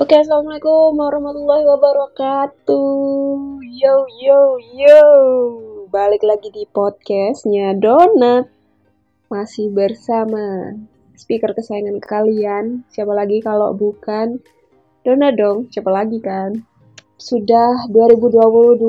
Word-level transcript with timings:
Oke, 0.00 0.16
assalamualaikum 0.16 0.96
warahmatullahi 0.96 1.60
wabarakatuh. 1.68 3.36
Yo 3.68 3.96
yo 4.08 4.56
yo, 4.72 5.04
balik 5.92 6.24
lagi 6.24 6.48
di 6.48 6.64
podcastnya 6.64 7.76
Donat. 7.76 8.48
Masih 9.28 9.68
bersama 9.68 10.72
speaker 11.20 11.52
kesayangan 11.52 12.00
kalian. 12.00 12.88
Siapa 12.88 13.12
lagi 13.12 13.44
kalau 13.44 13.76
bukan 13.76 14.40
Donat 15.04 15.36
dong? 15.36 15.68
Siapa 15.68 15.92
lagi 15.92 16.16
kan? 16.24 16.64
Sudah 17.20 17.84
2022 17.92 18.80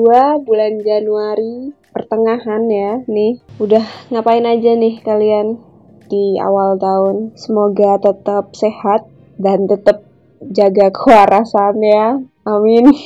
bulan 0.48 0.80
Januari 0.80 1.76
pertengahan 1.92 2.64
ya 2.72 3.04
nih. 3.04 3.36
Udah 3.60 3.84
ngapain 4.08 4.48
aja 4.48 4.72
nih 4.80 5.04
kalian 5.04 5.60
di 6.08 6.40
awal 6.40 6.80
tahun? 6.80 7.36
Semoga 7.36 8.00
tetap 8.00 8.56
sehat 8.56 9.04
dan 9.36 9.68
tetap 9.68 10.08
jaga 10.50 10.90
kewarasannya. 10.90 12.26
Amin. 12.42 12.84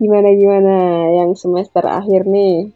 gimana 0.00 0.28
gimana 0.32 0.76
yang 1.20 1.36
semester 1.38 1.84
akhir 1.86 2.26
nih? 2.26 2.74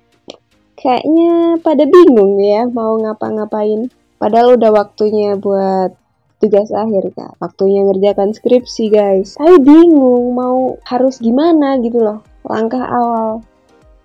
Kayaknya 0.79 1.59
pada 1.65 1.89
bingung 1.89 2.39
ya 2.39 2.69
mau 2.71 2.95
ngapa-ngapain. 3.01 3.91
Padahal 4.21 4.55
udah 4.61 4.71
waktunya 4.71 5.35
buat 5.35 5.97
tugas 6.39 6.69
akhir 6.71 7.17
kak. 7.17 7.41
Waktunya 7.41 7.89
ngerjakan 7.89 8.37
skripsi 8.37 8.93
guys. 8.93 9.41
Tapi 9.41 9.57
bingung 9.65 10.37
mau 10.37 10.77
harus 10.85 11.19
gimana 11.19 11.81
gitu 11.81 12.05
loh. 12.05 12.21
Langkah 12.45 12.85
awal. 12.85 13.41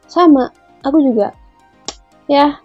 Sama, 0.08 0.50
aku 0.82 1.04
juga. 1.04 1.36
Ya, 2.32 2.64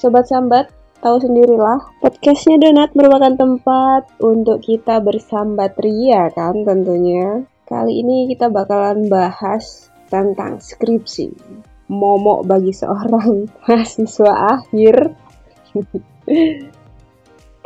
sobat 0.00 0.26
sambat, 0.26 0.72
tahu 1.04 1.20
sendirilah, 1.20 2.00
podcastnya 2.00 2.56
Donat 2.56 2.96
merupakan 2.96 3.36
tempat 3.36 4.08
untuk 4.24 4.64
kita 4.64 5.04
bersambat 5.04 5.76
ria 5.76 6.32
kan 6.32 6.64
tentunya. 6.64 7.44
Kali 7.68 8.00
ini 8.00 8.24
kita 8.32 8.48
bakalan 8.48 9.12
bahas 9.12 9.92
tentang 10.08 10.64
skripsi. 10.64 11.28
Momok 11.92 12.48
bagi 12.48 12.72
seorang 12.72 13.44
mahasiswa 13.68 14.32
akhir. 14.56 15.12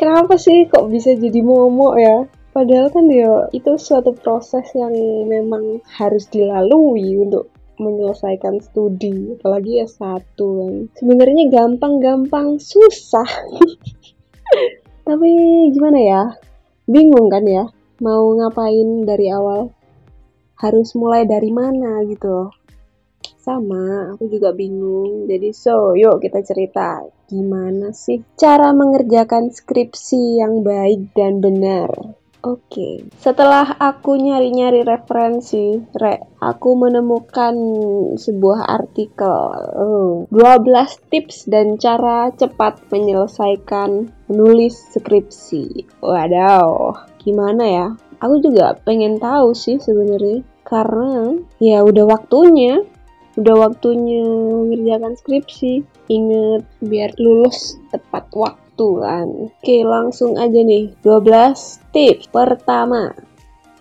Kenapa 0.02 0.34
sih 0.34 0.66
kok 0.66 0.90
bisa 0.90 1.14
jadi 1.14 1.38
momok 1.38 1.94
ya? 1.94 2.26
Padahal 2.50 2.90
kan 2.90 3.06
ya 3.06 3.46
itu 3.54 3.78
suatu 3.78 4.18
proses 4.18 4.66
yang 4.74 4.90
memang 5.30 5.78
harus 5.94 6.26
dilalui 6.26 7.22
untuk 7.22 7.54
menyelesaikan 7.78 8.60
studi 8.60 9.38
apalagi 9.38 9.82
ya 9.82 9.88
satu 9.88 10.48
kan. 10.62 10.74
Sebenarnya 10.98 11.48
gampang-gampang 11.50 12.58
susah. 12.58 13.26
Tapi 15.08 15.30
gimana 15.72 15.98
ya? 15.98 16.22
Bingung 16.84 17.32
kan 17.32 17.46
ya 17.48 17.64
mau 17.98 18.30
ngapain 18.34 19.02
dari 19.02 19.30
awal? 19.30 19.74
Harus 20.58 20.94
mulai 20.98 21.26
dari 21.26 21.54
mana 21.54 22.02
gitu? 22.06 22.50
Sama 23.38 24.12
aku 24.14 24.28
juga 24.28 24.52
bingung. 24.52 25.30
Jadi 25.30 25.54
so 25.54 25.94
yuk 25.94 26.20
kita 26.20 26.42
cerita. 26.42 27.06
Gimana 27.30 27.94
sih 27.94 28.20
cara 28.36 28.74
mengerjakan 28.74 29.54
skripsi 29.54 30.42
yang 30.42 30.66
baik 30.66 31.14
dan 31.14 31.40
benar 31.40 32.18
Oke, 32.46 33.02
setelah 33.18 33.66
aku 33.82 34.14
nyari-nyari 34.14 34.86
referensi, 34.86 35.74
re, 35.98 36.22
aku 36.38 36.78
menemukan 36.78 37.50
sebuah 38.14 38.62
artikel 38.62 39.34
uh, 39.74 40.22
12 40.30 41.10
tips 41.10 41.50
dan 41.50 41.82
cara 41.82 42.30
cepat 42.30 42.78
menyelesaikan 42.94 44.14
menulis 44.30 44.78
skripsi. 44.94 45.82
Wadaw, 45.98 46.94
gimana 47.18 47.64
ya? 47.66 47.86
Aku 48.22 48.38
juga 48.38 48.78
pengen 48.86 49.18
tahu 49.18 49.50
sih 49.50 49.82
sebenarnya 49.82 50.46
karena 50.62 51.42
ya 51.58 51.82
udah 51.82 52.06
waktunya 52.06 52.86
udah 53.34 53.54
waktunya 53.66 54.22
mengerjakan 54.22 55.18
skripsi. 55.18 55.82
Ingat 56.06 56.62
biar 56.86 57.18
lulus 57.18 57.82
tepat 57.90 58.30
waktu 58.30 58.67
kan. 58.78 59.26
Oke, 59.50 59.82
langsung 59.82 60.38
aja 60.38 60.60
nih. 60.62 60.94
12 61.02 61.82
tips. 61.90 62.30
Pertama, 62.30 63.10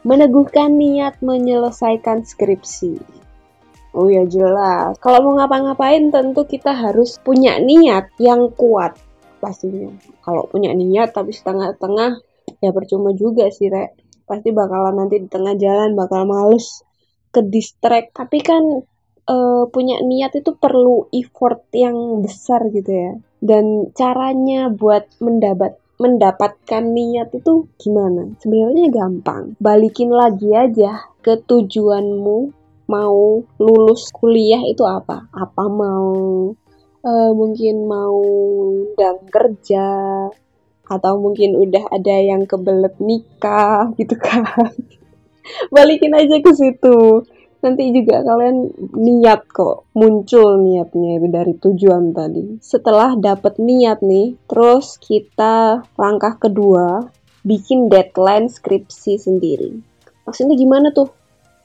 meneguhkan 0.01 0.73
niat 0.73 1.21
menyelesaikan 1.21 2.25
skripsi. 2.25 2.97
Oh 3.97 4.09
ya 4.09 4.25
jelas. 4.25 4.97
Kalau 5.01 5.19
mau 5.25 5.33
ngapa-ngapain 5.41 6.09
tentu 6.13 6.45
kita 6.45 6.73
harus 6.73 7.17
punya 7.21 7.57
niat 7.61 8.13
yang 8.21 8.49
kuat 8.53 8.97
pastinya. 9.37 9.93
Kalau 10.21 10.45
punya 10.49 10.73
niat 10.73 11.13
tapi 11.13 11.33
setengah-setengah 11.33 12.21
ya 12.61 12.69
percuma 12.73 13.13
juga 13.13 13.49
sih, 13.53 13.69
Rek. 13.69 14.23
Pasti 14.27 14.49
bakalan 14.53 15.01
nanti 15.01 15.23
di 15.23 15.29
tengah 15.29 15.55
jalan 15.57 15.97
bakal 15.97 16.25
males 16.29 16.85
ke 17.33 17.41
distract. 17.41 18.13
Tapi 18.13 18.37
kan 18.43 18.63
uh, 19.27 19.63
punya 19.69 19.99
niat 20.01 20.33
itu 20.39 20.55
perlu 20.55 21.11
effort 21.11 21.67
yang 21.73 22.21
besar 22.23 22.63
gitu 22.71 22.91
ya 22.91 23.13
dan 23.41 23.93
caranya 23.93 24.69
buat 24.71 25.05
mendapat 25.21 25.77
mendapatkan 25.97 26.83
niat 26.93 27.33
itu 27.33 27.65
gimana? 27.81 28.37
Sebenarnya 28.37 28.93
gampang. 28.93 29.57
Balikin 29.57 30.13
lagi 30.13 30.53
aja 30.53 31.09
ke 31.25 31.41
tujuanmu 31.41 32.53
mau 32.87 33.41
lulus 33.57 34.13
kuliah 34.13 34.61
itu 34.69 34.85
apa? 34.85 35.25
Apa 35.33 35.65
mau 35.65 36.13
uh, 37.01 37.31
mungkin 37.33 37.89
mau 37.89 38.21
dan 38.93 39.25
kerja 39.25 39.87
atau 40.87 41.13
mungkin 41.19 41.57
udah 41.59 41.91
ada 41.91 42.15
yang 42.21 42.45
kebelet 42.45 42.93
nikah 43.01 43.89
gitu 43.97 44.13
kan? 44.15 44.45
Balikin 45.73 46.13
aja 46.13 46.37
ke 46.39 46.51
situ 46.53 47.25
nanti 47.67 47.91
juga 47.91 48.23
kalian 48.23 48.72
niat 48.95 49.51
kok 49.51 49.91
muncul 49.91 50.63
niatnya 50.63 51.19
dari 51.28 51.53
tujuan 51.59 52.16
tadi. 52.16 52.63
Setelah 52.63 53.19
dapat 53.19 53.59
niat 53.59 54.00
nih 54.00 54.39
terus 54.47 54.95
kita 55.03 55.83
langkah 56.00 56.39
kedua 56.39 57.11
bikin 57.44 57.91
deadline 57.91 58.47
skripsi 58.47 59.19
sendiri. 59.19 59.75
Maksudnya 60.23 60.56
gimana 60.56 60.95
tuh? 60.95 61.11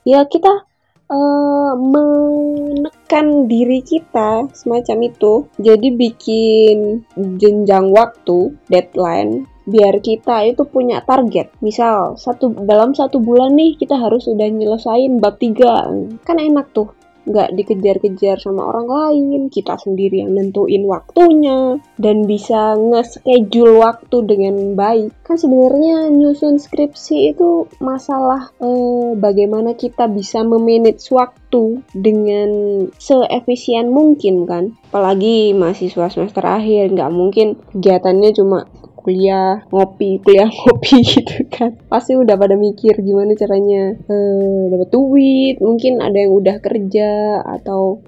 Ya 0.02 0.26
kita 0.26 0.66
uh, 1.10 1.72
menekan 1.78 3.46
diri 3.46 3.82
kita 3.86 4.50
semacam 4.50 4.98
itu. 5.06 5.46
Jadi 5.62 5.88
bikin 5.94 7.06
jenjang 7.38 7.94
waktu 7.94 8.54
deadline 8.66 9.46
biar 9.64 10.02
kita 10.02 10.46
itu 10.48 10.62
punya 10.66 11.02
target. 11.02 11.54
Misal 11.62 12.18
satu 12.18 12.52
dalam 12.52 12.92
satu 12.92 13.22
bulan 13.22 13.54
nih 13.54 13.78
kita 13.78 13.98
harus 13.98 14.26
sudah 14.26 14.48
nyelesain 14.48 15.18
bab 15.22 15.38
tiga, 15.38 15.88
kan 16.26 16.36
enak 16.38 16.70
tuh 16.74 16.90
nggak 17.22 17.54
dikejar-kejar 17.54 18.36
sama 18.42 18.66
orang 18.66 18.88
lain, 18.90 19.40
kita 19.46 19.78
sendiri 19.78 20.26
yang 20.26 20.34
nentuin 20.34 20.82
waktunya 20.90 21.78
dan 21.98 22.26
bisa 22.26 22.74
nge-schedule 22.74 23.78
waktu 23.78 24.16
dengan 24.26 24.74
baik. 24.74 25.14
Kan 25.22 25.38
sebenarnya 25.38 26.10
nyusun 26.10 26.58
skripsi 26.58 27.34
itu 27.34 27.70
masalah 27.78 28.50
eh, 28.58 29.14
bagaimana 29.14 29.78
kita 29.78 30.10
bisa 30.10 30.42
memanage 30.42 31.06
waktu 31.14 31.86
dengan 31.94 32.50
seefisien 32.98 33.94
mungkin 33.94 34.42
kan. 34.48 34.74
Apalagi 34.90 35.54
mahasiswa 35.54 36.10
semester 36.10 36.42
akhir 36.42 36.90
nggak 36.90 37.12
mungkin 37.14 37.54
kegiatannya 37.70 38.30
cuma 38.34 38.66
kuliah 39.02 39.66
ngopi 39.68 40.22
kuliah 40.22 40.48
ngopi 40.58 41.02
gitu 41.02 41.44
kan. 41.50 41.76
Pasti 41.90 42.14
udah 42.14 42.38
pada 42.38 42.54
mikir 42.54 42.96
gimana 43.02 43.34
caranya 43.34 43.98
eh, 43.98 44.62
dapat 44.70 44.88
duit 44.88 45.58
mungkin 45.58 45.98
ada 45.98 46.16
yang 46.16 46.32
udah 46.32 46.56
kerja 46.62 47.42
atau 47.42 48.00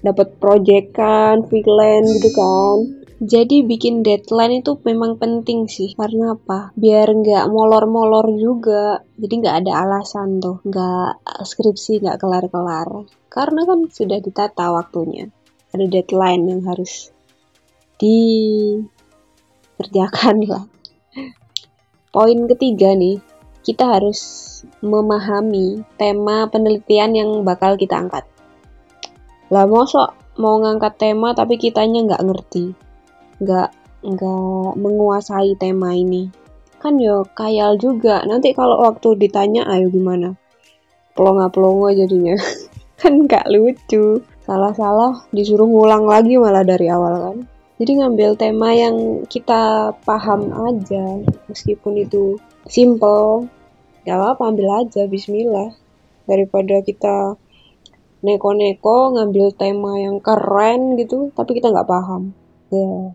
dapat 0.00 0.38
proyekan 0.38 1.44
freelance 1.50 2.08
gitu 2.16 2.30
kan. 2.32 2.98
Jadi 3.18 3.66
bikin 3.66 4.06
deadline 4.06 4.62
itu 4.62 4.78
memang 4.86 5.18
penting 5.18 5.66
sih. 5.66 5.90
Karena 5.98 6.38
apa? 6.38 6.70
Biar 6.78 7.10
nggak 7.10 7.50
molor-molor 7.50 8.30
juga. 8.38 9.02
Jadi 9.18 9.34
nggak 9.42 9.56
ada 9.66 9.72
alasan 9.82 10.38
tuh. 10.38 10.62
Nggak 10.62 11.26
skripsi 11.42 12.06
nggak 12.06 12.18
kelar-kelar. 12.22 13.10
Karena 13.26 13.66
kan 13.66 13.90
sudah 13.90 14.22
ditata 14.22 14.70
waktunya. 14.70 15.26
Ada 15.74 15.90
deadline 15.90 16.46
yang 16.46 16.62
harus 16.70 17.10
di 17.98 18.18
kerjakan 19.78 20.42
lah. 20.50 20.64
Poin 22.10 22.38
ketiga 22.50 22.98
nih, 22.98 23.22
kita 23.62 23.86
harus 23.86 24.20
memahami 24.82 25.86
tema 25.94 26.50
penelitian 26.50 27.14
yang 27.14 27.30
bakal 27.46 27.78
kita 27.78 27.94
angkat. 27.94 28.26
Lah 29.54 29.64
mosok 29.64 30.12
mau 30.40 30.58
ngangkat 30.58 30.98
tema 30.98 31.32
tapi 31.32 31.56
kitanya 31.56 32.04
nggak 32.04 32.24
ngerti, 32.26 32.74
nggak 33.38 33.70
nggak 34.02 34.72
menguasai 34.76 35.54
tema 35.60 35.94
ini. 35.94 36.32
Kan 36.78 36.96
yo 37.02 37.26
kayal 37.34 37.76
juga. 37.76 38.22
Nanti 38.24 38.54
kalau 38.54 38.82
waktu 38.86 39.18
ditanya 39.18 39.66
ayo 39.68 39.90
gimana? 39.90 40.38
Pelongo-pelongo 41.12 41.90
jadinya. 41.92 42.38
kan 43.00 43.26
nggak 43.26 43.50
lucu. 43.50 44.22
Salah-salah 44.48 45.28
disuruh 45.28 45.68
ngulang 45.68 46.08
lagi 46.08 46.40
malah 46.40 46.64
dari 46.64 46.88
awal 46.88 47.14
kan 47.20 47.38
jadi 47.78 47.92
ngambil 47.94 48.34
tema 48.34 48.74
yang 48.74 49.22
kita 49.30 49.94
paham 50.02 50.50
aja 50.50 51.22
meskipun 51.46 52.02
itu 52.02 52.34
simple. 52.66 53.46
Gak 54.02 54.18
apa-apa 54.18 54.50
ambil 54.50 54.82
aja 54.82 55.06
Bismillah. 55.06 55.78
Daripada 56.26 56.82
kita 56.82 57.38
neko-neko 58.18 59.14
ngambil 59.14 59.54
tema 59.54 59.94
yang 59.94 60.18
keren 60.18 60.98
gitu 60.98 61.30
tapi 61.38 61.54
kita 61.54 61.70
nggak 61.70 61.86
paham. 61.86 62.34
Ya 62.74 63.14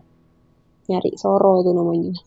nyari 0.88 1.12
soro 1.20 1.60
tuh 1.60 1.76
namanya. 1.76 2.16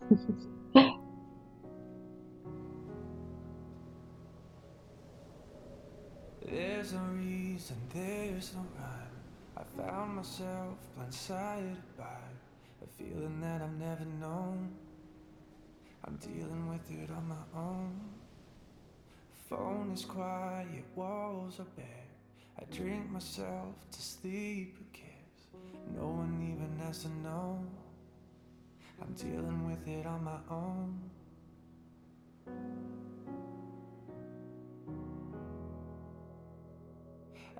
There's 6.47 6.95
no 6.95 7.03
reason, 7.17 7.75
there's 7.91 8.55
no 8.55 8.63
rhyme. 8.79 9.19
I 9.59 9.67
found 9.75 10.15
myself 10.15 10.79
blindsided 10.95 11.86
feeling 13.17 13.41
that 13.41 13.61
I've 13.61 13.79
never 13.79 14.05
known. 14.19 14.69
I'm 16.05 16.17
dealing 16.17 16.69
with 16.69 16.91
it 16.91 17.09
on 17.09 17.27
my 17.27 17.59
own. 17.59 17.99
Phone 19.49 19.91
is 19.93 20.05
quiet, 20.05 20.83
walls 20.95 21.59
are 21.59 21.65
bare. 21.75 21.85
I 22.59 22.63
drink 22.75 23.09
myself 23.09 23.73
to 23.91 24.01
sleep, 24.01 24.77
who 24.77 24.85
cares? 24.93 25.47
No 25.95 26.07
one 26.07 26.35
even 26.43 26.85
has 26.85 27.03
to 27.03 27.09
know. 27.23 27.59
I'm 29.01 29.13
dealing 29.13 29.67
with 29.67 29.87
it 29.87 30.05
on 30.05 30.23
my 30.23 30.39
own. 30.51 30.99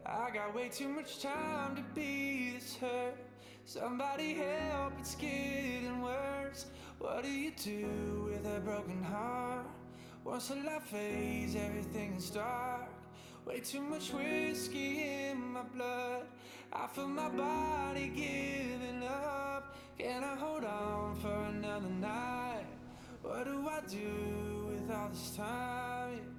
I 0.10 0.30
got 0.34 0.56
way 0.56 0.70
too 0.70 0.88
much 0.88 1.22
time 1.22 1.76
to 1.76 1.82
be 1.94 2.52
this 2.52 2.78
hurt. 2.78 3.18
Somebody 3.66 4.36
help, 4.36 4.94
it's 5.00 5.16
getting 5.16 6.02
worse. 6.02 6.68
What 6.98 7.24
do 7.24 7.30
you 7.30 7.52
do 7.52 8.30
with 8.32 8.46
a 8.46 8.62
broken 8.62 9.04
heart? 9.04 9.66
Once 10.24 10.48
the 10.48 10.56
light 10.56 10.84
fades, 10.84 11.58
everything 11.58 12.14
is 12.14 12.30
dark. 12.30 12.88
Way 13.46 13.60
too 13.60 13.82
much 13.82 14.14
whiskey 14.14 15.04
in 15.30 15.42
my 15.52 15.64
blood. 15.64 16.24
I 16.72 16.88
feel 16.88 17.10
my 17.10 17.28
body 17.28 18.08
giving 18.08 19.04
up. 19.04 19.76
Can 20.00 20.24
I 20.24 20.36
hold 20.36 20.64
on 20.64 21.16
for 21.18 21.44
another 21.50 21.90
night? 21.90 22.66
What 23.22 23.44
do 23.44 23.68
I 23.68 23.82
do 23.90 24.70
with 24.70 24.90
all 24.90 25.10
this 25.10 25.36
time? 25.36 26.38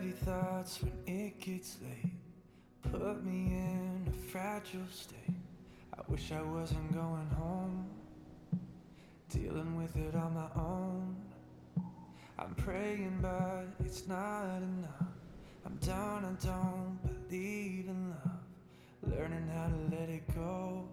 Heavy 0.00 0.12
thoughts 0.12 0.80
when 0.82 0.92
it 1.14 1.38
gets 1.40 1.76
late. 1.82 2.14
Put 2.90 3.22
me 3.22 3.52
in 3.52 4.06
a 4.08 4.30
fragile 4.30 4.80
state. 4.90 5.36
I 5.92 6.00
wish 6.08 6.32
I 6.32 6.40
wasn't 6.40 6.94
going 6.94 7.28
home. 7.36 7.86
Dealing 9.28 9.76
with 9.76 9.94
it 9.96 10.14
on 10.14 10.32
my 10.32 10.48
own. 10.56 11.16
I'm 12.38 12.54
praying 12.54 13.18
but 13.20 13.66
it's 13.84 14.08
not 14.08 14.46
enough. 14.62 15.12
I'm 15.66 15.76
down, 15.86 16.24
I 16.24 16.46
don't 16.46 16.98
believe 17.28 17.88
in 17.88 18.08
love. 18.08 19.18
Learning 19.18 19.46
how 19.54 19.66
to 19.66 19.96
let 19.98 20.08
it 20.08 20.22
go. 20.34 20.88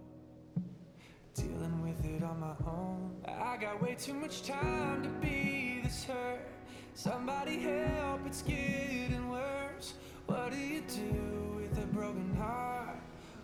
Dealing 1.34 1.82
with 1.82 2.04
it 2.04 2.24
on 2.24 2.42
my 2.42 2.56
own. 2.70 3.16
I 3.26 3.56
got 3.56 3.82
way 3.82 3.96
too 3.98 4.16
much 4.16 4.44
time 4.44 5.02
to 5.04 5.10
be 5.26 5.80
this 5.82 6.04
hurt 6.04 6.57
Somebody 6.98 7.60
help, 7.60 8.22
it's 8.26 8.42
getting 8.42 9.30
worse. 9.30 9.94
What 10.26 10.52
do 10.52 10.58
you 10.58 10.82
do 10.82 11.62
with 11.62 11.78
a 11.78 11.86
broken 11.94 12.36
heart? 12.36 12.98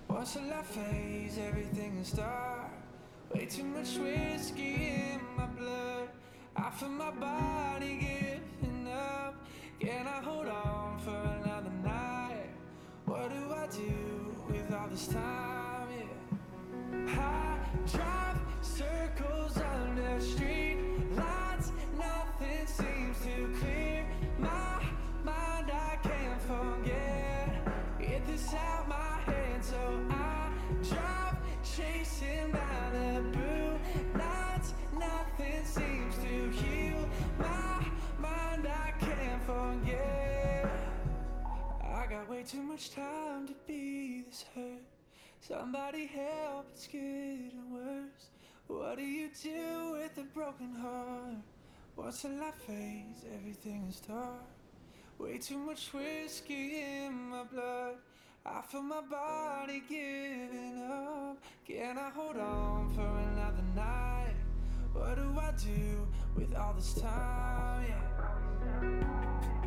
Once 0.07 0.33
the 0.33 0.41
light 0.41 0.65
fades, 0.65 1.37
everything 1.37 1.97
is 1.97 2.13
dark. 2.13 2.71
Way 3.31 3.45
too 3.45 3.65
much 3.65 3.95
whiskey 3.97 4.91
in 5.13 5.19
my 5.37 5.45
blood. 5.45 6.09
I 6.55 6.71
feel 6.71 6.89
my 6.89 7.11
body 7.11 7.99
giving 8.01 8.87
up. 8.91 9.35
Can 9.79 10.07
I 10.07 10.19
hold 10.23 10.47
on 10.47 10.97
for 10.97 11.11
another 11.11 11.69
night? 11.83 12.49
What 13.05 13.29
do 13.29 13.53
I 13.53 13.67
do 13.67 14.35
with 14.49 14.73
all 14.73 14.87
this 14.87 15.05
time? 15.09 15.89
Yeah. 15.95 17.21
I 17.21 17.59
drive 17.85 18.39
circles 18.63 19.57
on 19.59 19.95
the 19.95 20.19
street 20.19 20.82
nothing 22.43 22.67
seems 22.67 23.19
to 23.19 23.59
clear 23.59 24.05
my 24.37 24.83
mind. 25.23 25.71
I 25.71 25.97
can't 26.01 26.41
forget. 26.41 27.99
Get 27.99 28.27
this 28.27 28.53
out 28.53 28.87
my 28.87 29.19
head, 29.25 29.63
so 29.63 29.77
I 30.09 30.49
drive 30.89 31.37
chasing 31.63 32.51
Malibu 32.51 33.79
nights. 34.15 34.73
Nothing 34.97 35.63
seems 35.63 36.15
to 36.17 36.49
heal 36.51 37.09
my 37.39 37.85
mind. 38.19 38.67
I 38.67 38.91
can't 38.99 39.43
forget. 39.43 40.69
I 41.81 42.05
got 42.09 42.29
way 42.29 42.43
too 42.43 42.63
much 42.63 42.91
time 42.91 43.47
to 43.47 43.53
be 43.67 44.23
this 44.27 44.45
hurt. 44.53 44.81
Somebody 45.39 46.07
help, 46.07 46.67
it's 46.73 46.87
getting 46.87 47.51
worse. 47.71 48.29
What 48.67 48.97
do 48.97 49.03
you 49.03 49.29
do 49.41 49.91
with 49.91 50.17
a 50.17 50.23
broken 50.33 50.73
heart? 50.73 51.43
What's 51.95 52.23
the 52.23 52.29
light 52.29 52.55
phase? 52.55 53.23
Everything 53.35 53.85
is 53.87 53.99
dark. 53.99 54.47
Way 55.19 55.37
too 55.37 55.59
much 55.59 55.93
whiskey 55.93 56.81
in 56.81 57.13
my 57.29 57.43
blood. 57.43 57.97
I 58.43 58.61
feel 58.61 58.81
my 58.81 59.01
body 59.01 59.83
giving 59.87 60.83
up. 60.89 61.37
Can 61.67 61.99
I 61.99 62.09
hold 62.09 62.37
on 62.37 62.91
for 62.95 63.01
another 63.01 63.63
night? 63.75 64.33
What 64.91 65.15
do 65.15 65.39
I 65.39 65.51
do 65.51 66.07
with 66.35 66.55
all 66.55 66.73
this 66.73 66.95
time? 66.95 67.85
Yeah. 68.81 69.62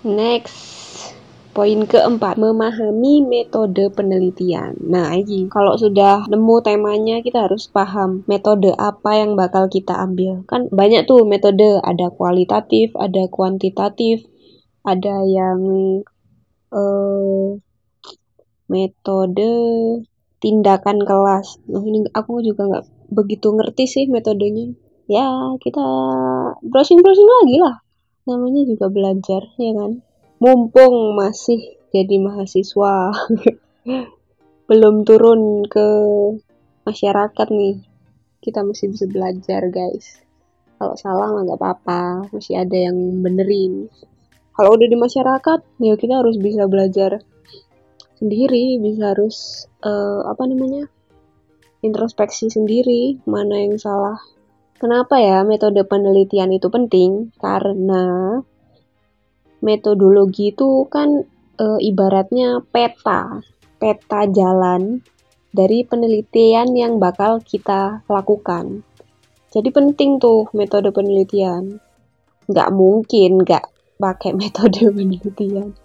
Next, 0.00 1.12
poin 1.52 1.84
keempat, 1.84 2.40
memahami 2.40 3.20
metode 3.20 3.92
penelitian. 3.92 4.72
Nah, 4.80 5.12
ini 5.12 5.44
kalau 5.52 5.76
sudah 5.76 6.24
nemu 6.24 6.56
temanya, 6.64 7.20
kita 7.20 7.44
harus 7.44 7.68
paham 7.68 8.24
metode 8.24 8.72
apa 8.80 9.20
yang 9.20 9.36
bakal 9.36 9.68
kita 9.68 9.92
ambil. 9.92 10.40
Kan 10.48 10.72
banyak 10.72 11.04
tuh 11.04 11.28
metode, 11.28 11.84
ada 11.84 12.08
kualitatif, 12.16 12.96
ada 12.96 13.28
kuantitatif, 13.28 14.24
ada 14.88 15.20
yang 15.28 15.60
uh, 16.72 17.60
metode 18.72 19.52
tindakan 20.40 21.04
kelas. 21.04 21.60
Nah, 21.68 21.84
ini 21.84 22.08
aku 22.16 22.40
juga 22.40 22.72
nggak 22.72 23.12
begitu 23.12 23.52
ngerti 23.52 23.84
sih 23.84 24.04
metodenya. 24.08 24.72
Ya, 25.12 25.28
kita 25.60 25.84
browsing-browsing 26.64 27.28
lagi 27.28 27.60
lah 27.60 27.84
namanya 28.28 28.62
juga 28.68 28.86
belajar 28.92 29.42
ya 29.56 29.72
kan? 29.76 30.04
Mumpung 30.40 31.16
masih 31.16 31.80
jadi 31.92 32.16
mahasiswa. 32.20 33.12
Belum 34.70 35.02
turun 35.02 35.66
ke 35.66 35.86
masyarakat 36.86 37.48
nih. 37.52 37.76
Kita 38.40 38.64
masih 38.64 38.92
bisa 38.94 39.04
belajar 39.10 39.68
guys. 39.68 40.24
Kalau 40.80 40.96
salah 40.96 41.28
nggak 41.36 41.60
apa-apa. 41.60 42.32
Masih 42.32 42.56
ada 42.56 42.76
yang 42.76 42.96
benerin. 43.20 43.92
Kalau 44.56 44.76
udah 44.76 44.88
di 44.88 44.96
masyarakat 44.96 45.60
ya 45.80 45.94
kita 45.96 46.24
harus 46.24 46.40
bisa 46.40 46.64
belajar 46.70 47.20
sendiri. 48.16 48.80
Bisa 48.80 49.12
harus 49.12 49.68
uh, 49.84 50.24
apa 50.24 50.48
namanya? 50.48 50.88
Introspeksi 51.80 52.52
sendiri 52.52 53.20
mana 53.24 53.60
yang 53.60 53.76
salah 53.80 54.20
kenapa 54.80 55.20
ya 55.20 55.44
metode 55.44 55.84
penelitian 55.84 56.56
itu 56.56 56.72
penting? 56.72 57.36
Karena 57.36 58.40
metodologi 59.60 60.56
itu 60.56 60.88
kan 60.88 61.28
uh, 61.60 61.78
ibaratnya 61.78 62.64
peta 62.72 63.44
peta 63.76 64.20
jalan 64.32 65.04
dari 65.52 65.84
penelitian 65.84 66.72
yang 66.72 66.96
bakal 66.96 67.44
kita 67.44 68.00
lakukan. 68.08 68.80
Jadi 69.52 69.68
penting 69.68 70.16
tuh 70.16 70.48
metode 70.56 70.88
penelitian. 70.96 71.76
Nggak 72.48 72.70
mungkin 72.72 73.44
nggak 73.44 73.64
pakai 74.00 74.32
metode 74.40 74.88
penelitian. 74.88 75.76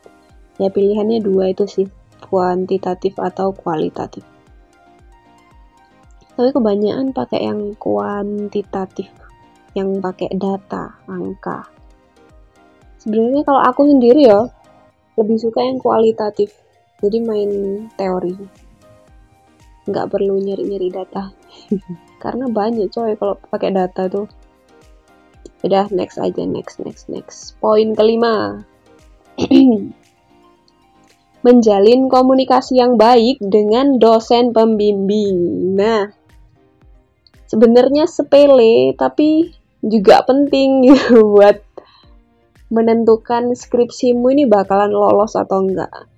Ya 0.56 0.72
pilihannya 0.72 1.20
dua 1.20 1.52
itu 1.52 1.68
sih 1.68 1.88
kuantitatif 2.24 3.20
atau 3.20 3.52
kualitatif 3.52 4.35
tapi 6.36 6.52
kebanyakan 6.52 7.16
pakai 7.16 7.48
yang 7.48 7.72
kuantitatif 7.80 9.08
yang 9.76 10.00
pakai 10.00 10.32
data 10.36 10.96
angka. 11.06 11.68
Sebenarnya 13.04 13.44
kalau 13.44 13.62
aku 13.62 13.86
sendiri 13.86 14.26
ya 14.26 14.48
lebih 15.20 15.38
suka 15.38 15.62
yang 15.62 15.78
kualitatif. 15.78 16.56
Jadi 17.04 17.20
main 17.22 17.52
teori. 18.00 18.34
Nggak 19.86 20.08
perlu 20.10 20.40
nyari-nyari 20.40 20.90
data. 20.90 21.30
Karena 22.24 22.48
banyak 22.48 22.88
coy 22.90 23.14
kalau 23.20 23.36
pakai 23.52 23.76
data 23.76 24.08
tuh. 24.08 24.28
Udah 25.62 25.92
next 25.92 26.18
aja 26.18 26.44
next 26.48 26.80
next 26.82 27.12
next. 27.12 27.60
Poin 27.60 27.94
kelima. 27.94 28.64
Menjalin 31.46 32.10
komunikasi 32.10 32.82
yang 32.82 32.98
baik 32.98 33.38
dengan 33.44 34.02
dosen 34.02 34.50
pembimbing. 34.50 35.78
Nah 35.78 36.25
sebenarnya 37.46 38.10
sepele 38.10 38.94
tapi 38.98 39.54
juga 39.86 40.26
penting 40.26 40.82
gitu 40.90 41.22
buat 41.34 41.62
menentukan 42.74 43.54
skripsimu 43.54 44.34
ini 44.34 44.44
bakalan 44.50 44.90
lolos 44.92 45.38
atau 45.38 45.62
enggak. 45.62 46.10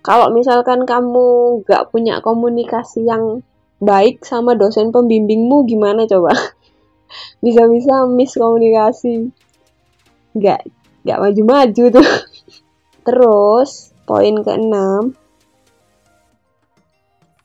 Kalau 0.00 0.32
misalkan 0.32 0.88
kamu 0.88 1.60
nggak 1.66 1.92
punya 1.92 2.22
komunikasi 2.24 3.04
yang 3.04 3.44
baik 3.82 4.24
sama 4.24 4.56
dosen 4.56 4.94
pembimbingmu 4.94 5.66
gimana 5.68 6.06
coba? 6.08 6.32
Bisa-bisa 7.44 8.06
miskomunikasi 8.06 9.28
nggak 10.38 10.60
nggak 11.04 11.18
maju-maju 11.20 11.84
tuh. 11.92 12.08
Terus 13.06 13.92
poin 14.08 14.40
keenam 14.40 15.12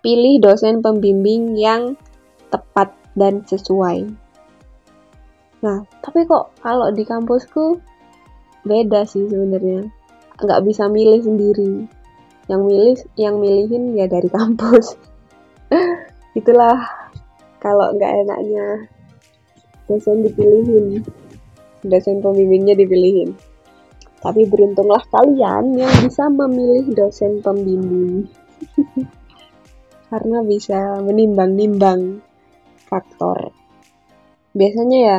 pilih 0.04 0.44
dosen 0.44 0.84
pembimbing 0.84 1.56
yang 1.56 1.96
tepat 2.52 2.92
dan 3.16 3.40
sesuai. 3.48 4.12
Nah 5.64 5.88
tapi 6.04 6.28
kok 6.28 6.52
kalau 6.60 6.92
di 6.92 7.08
kampusku 7.08 7.80
beda 8.68 9.08
sih 9.08 9.24
sebenarnya. 9.32 9.88
Nggak 10.44 10.62
bisa 10.68 10.92
milih 10.92 11.24
sendiri. 11.24 11.88
Yang 12.52 12.62
milih 12.68 12.96
yang 13.16 13.36
milihin 13.40 13.96
ya 13.96 14.12
dari 14.12 14.28
kampus. 14.28 15.00
Itulah 16.40 16.84
kalau 17.64 17.96
nggak 17.96 18.12
enaknya 18.28 18.92
dosen 19.88 20.28
dipilihin. 20.28 21.00
Dosen 21.88 22.20
pembimbingnya 22.20 22.76
dipilihin. 22.76 23.32
Tapi 24.20 24.48
beruntunglah 24.52 25.04
kalian 25.12 25.80
yang 25.80 25.92
bisa 26.04 26.28
memilih 26.28 26.92
dosen 26.92 27.40
pembimbing 27.40 28.28
karena 30.14 30.46
bisa 30.46 31.02
menimbang-nimbang 31.02 32.22
faktor. 32.86 33.50
Biasanya 34.54 35.00
ya 35.02 35.18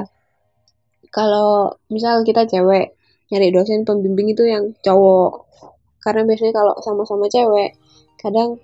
kalau 1.11 1.75
misal 1.91 2.23
kita 2.23 2.47
cewek 2.47 2.95
nyari 3.35 3.51
dosen 3.51 3.83
pembimbing 3.83 4.39
itu 4.39 4.47
yang 4.47 4.71
cowok. 4.87 5.51
Karena 5.99 6.23
biasanya 6.23 6.55
kalau 6.55 6.79
sama-sama 6.79 7.27
cewek 7.27 7.75
kadang 8.23 8.63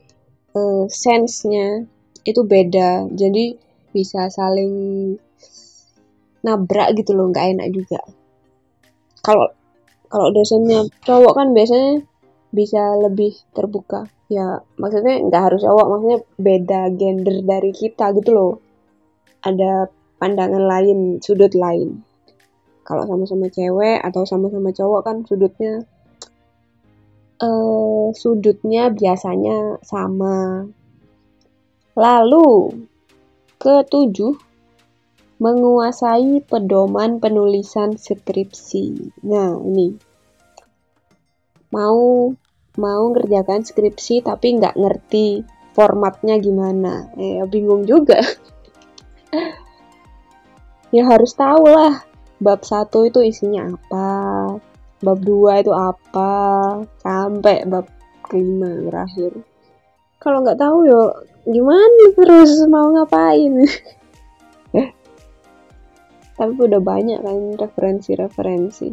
uh, 0.54 0.86
sense-nya 0.86 1.90
itu 2.22 2.46
beda. 2.46 3.10
Jadi 3.10 3.58
bisa 3.90 4.30
saling 4.30 4.70
nabrak 6.46 6.94
gitu 6.94 7.10
loh 7.18 7.34
nggak 7.34 7.58
enak 7.58 7.74
juga. 7.74 8.06
Kalau 9.26 9.50
kalau 10.06 10.30
dosennya 10.30 10.86
cowok 11.02 11.34
kan 11.34 11.50
biasanya 11.50 12.06
bisa 12.50 12.98
lebih 12.98 13.34
terbuka. 13.54 14.06
Ya 14.30 14.62
maksudnya 14.78 15.22
nggak 15.26 15.42
harus 15.50 15.60
cowok 15.66 15.86
maksudnya 15.90 16.18
beda 16.38 16.80
gender 16.94 17.36
dari 17.42 17.72
kita 17.74 18.14
gitu 18.14 18.30
loh. 18.30 18.52
Ada 19.42 19.90
pandangan 20.20 20.64
lain 20.66 20.98
sudut 21.24 21.54
lain. 21.56 22.02
Kalau 22.84 23.06
sama-sama 23.06 23.46
cewek 23.48 24.02
atau 24.02 24.22
sama-sama 24.26 24.74
cowok 24.74 25.00
kan 25.06 25.16
sudutnya 25.24 25.86
uh, 27.40 28.12
sudutnya 28.12 28.92
biasanya 28.92 29.80
sama. 29.82 30.66
Lalu 31.96 32.74
ketujuh 33.60 34.50
menguasai 35.40 36.44
pedoman 36.44 37.16
penulisan 37.16 37.96
skripsi. 37.96 39.16
Nah, 39.24 39.56
ini. 39.64 39.96
Mau 41.72 42.28
mau 42.78 43.10
ngerjakan 43.10 43.66
skripsi 43.66 44.22
tapi 44.22 44.60
nggak 44.60 44.78
ngerti 44.78 45.42
formatnya 45.74 46.38
gimana. 46.38 47.10
Eh, 47.18 47.42
bingung 47.50 47.88
juga. 47.88 48.20
ya 50.96 51.06
harus 51.06 51.32
tahu 51.34 51.64
lah 51.70 52.02
bab 52.42 52.62
satu 52.66 53.06
itu 53.06 53.22
isinya 53.22 53.74
apa, 53.74 54.08
bab 55.02 55.18
dua 55.22 55.62
itu 55.62 55.70
apa, 55.74 56.32
sampai 57.02 57.66
bab 57.66 57.86
kelima 58.26 58.70
berakhir. 58.86 59.34
Kalau 60.20 60.44
nggak 60.44 60.60
tahu 60.60 60.84
yo 60.86 61.02
gimana 61.48 62.04
terus 62.14 62.60
mau 62.68 62.92
ngapain? 62.92 63.64
tapi 66.40 66.56
udah 66.56 66.80
banyak 66.80 67.20
kan 67.20 67.36
referensi-referensi 67.60 68.88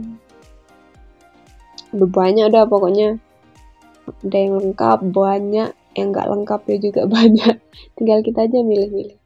udah 1.96 2.10
banyak 2.12 2.52
udah 2.52 2.68
pokoknya 2.68 3.16
ada 4.08 4.38
yang 4.38 4.56
lengkap 4.60 5.00
banyak. 5.12 5.70
Yang 5.98 6.08
nggak 6.14 6.28
lengkapnya 6.30 6.78
juga 6.80 7.02
banyak. 7.16 7.56
Tinggal 7.96 8.20
kita 8.24 8.46
aja 8.48 8.60
milih-milih. 8.62 9.18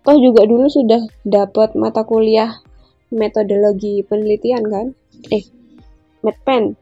Toh 0.00 0.16
juga 0.16 0.48
dulu 0.48 0.66
sudah 0.66 1.02
dapat 1.28 1.76
mata 1.76 2.08
kuliah 2.08 2.56
metodologi 3.12 4.00
penelitian 4.06 4.64
kan? 4.64 4.86
Eh 5.28 5.44
medpen 6.24 6.76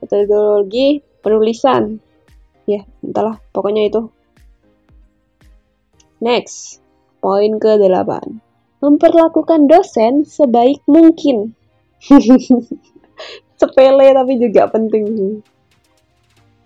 metodologi 0.00 1.00
penulisan. 1.24 2.00
Ya 2.68 2.84
entahlah. 3.00 3.40
Pokoknya 3.52 3.88
itu. 3.88 4.12
Next. 6.20 6.84
Poin 7.20 7.60
ke 7.60 7.76
8 7.76 8.50
memperlakukan 8.80 9.68
dosen 9.68 10.24
sebaik 10.24 10.80
mungkin. 10.88 11.52
Sepele 13.60 14.16
tapi 14.16 14.40
juga 14.40 14.72
penting 14.72 15.04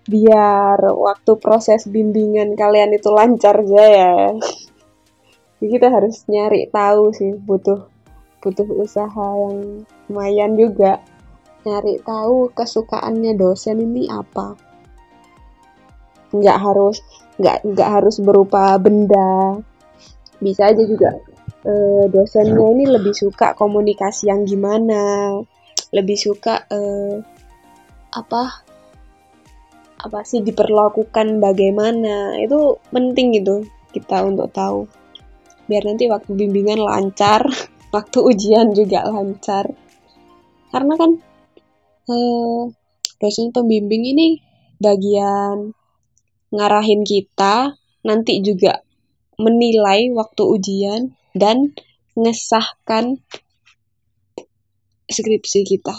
Biar 0.05 0.77
waktu 0.81 1.31
proses 1.41 1.89
bimbingan 1.89 2.53
kalian 2.53 2.93
itu 2.93 3.09
lancar 3.09 3.65
aja 3.65 3.85
ya. 3.89 4.15
Jadi 5.57 5.69
kita 5.71 5.87
harus 5.89 6.25
nyari 6.29 6.69
tahu 6.69 7.09
sih, 7.09 7.33
butuh 7.33 7.89
butuh 8.45 8.67
usaha 8.77 9.27
yang 9.49 9.87
lumayan 10.05 10.53
juga. 10.53 11.01
Nyari 11.65 12.05
tahu 12.05 12.53
kesukaannya 12.53 13.33
dosen 13.33 13.81
ini 13.81 14.05
apa. 14.05 14.53
Nggak 16.29 16.57
harus 16.61 17.01
nggak 17.41 17.65
nggak 17.65 17.89
harus 17.89 18.21
berupa 18.21 18.77
benda. 18.77 19.57
Bisa 20.37 20.69
aja 20.69 20.85
juga 20.85 21.17
uh, 21.65 22.05
dosennya 22.07 22.65
ini 22.77 22.85
lebih 22.87 23.11
suka 23.11 23.57
komunikasi 23.57 24.29
yang 24.29 24.45
gimana, 24.45 25.33
lebih 25.91 26.15
suka 26.15 26.63
uh, 26.69 27.19
apa 28.13 28.64
apa 30.01 30.21
sih 30.27 30.43
diperlakukan 30.43 31.39
bagaimana 31.39 32.35
itu 32.41 32.79
penting 32.91 33.35
gitu 33.39 33.65
kita 33.95 34.27
untuk 34.27 34.51
tahu 34.51 34.89
biar 35.65 35.83
nanti 35.87 36.11
waktu 36.11 36.35
bimbingan 36.35 36.83
lancar 36.83 37.47
waktu 37.95 38.17
ujian 38.21 38.75
juga 38.75 39.07
lancar 39.07 39.71
karena 40.69 40.93
kan 40.99 41.11
uh, 42.11 42.67
dosen 43.21 43.55
pembimbing 43.55 44.03
ini 44.03 44.43
bagian 44.77 45.71
ngarahin 46.51 47.07
kita 47.07 47.79
nanti 48.05 48.43
juga 48.43 48.83
menilai 49.35 50.11
waktu 50.15 50.43
ujian 50.43 51.01
dan 51.35 51.75
mengesahkan 52.15 53.19
skripsi 55.11 55.67
kita. 55.67 55.95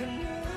canoe 0.00 0.49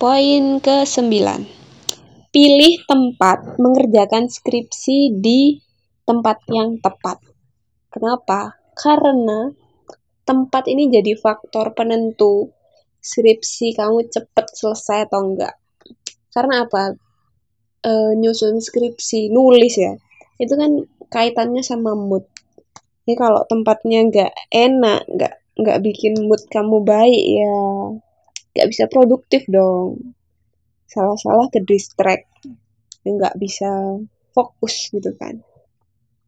Poin 0.00 0.64
ke-9. 0.64 1.59
Pilih 2.40 2.88
tempat 2.88 3.60
mengerjakan 3.60 4.32
skripsi 4.32 5.12
di 5.20 5.60
tempat 6.08 6.40
yang 6.48 6.80
tepat. 6.80 7.20
Kenapa? 7.92 8.56
Karena 8.72 9.52
tempat 10.24 10.64
ini 10.72 10.88
jadi 10.88 11.20
faktor 11.20 11.76
penentu 11.76 12.48
skripsi 13.04 13.76
kamu 13.76 14.08
cepat 14.08 14.56
selesai 14.56 15.12
atau 15.12 15.20
enggak. 15.20 15.52
Karena 16.32 16.64
apa? 16.64 16.96
E, 17.84 18.16
nyusun 18.16 18.56
skripsi, 18.56 19.28
nulis 19.28 19.76
ya. 19.76 20.00
Itu 20.40 20.56
kan 20.56 20.80
kaitannya 21.12 21.60
sama 21.60 21.92
mood. 21.92 22.24
Jadi 23.04 23.20
kalau 23.20 23.44
tempatnya 23.44 24.00
enggak 24.00 24.32
enak, 24.48 25.04
enggak 25.12 25.34
enggak 25.60 25.78
bikin 25.84 26.16
mood 26.24 26.40
kamu 26.48 26.80
baik 26.88 27.24
ya 27.36 27.56
nggak 28.56 28.68
bisa 28.72 28.84
produktif 28.90 29.44
dong 29.46 30.16
salah-salah 30.90 31.46
ke 31.54 31.62
distract 31.62 32.26
nggak 33.06 33.38
bisa 33.38 34.02
fokus 34.34 34.90
gitu 34.90 35.14
kan. 35.16 35.40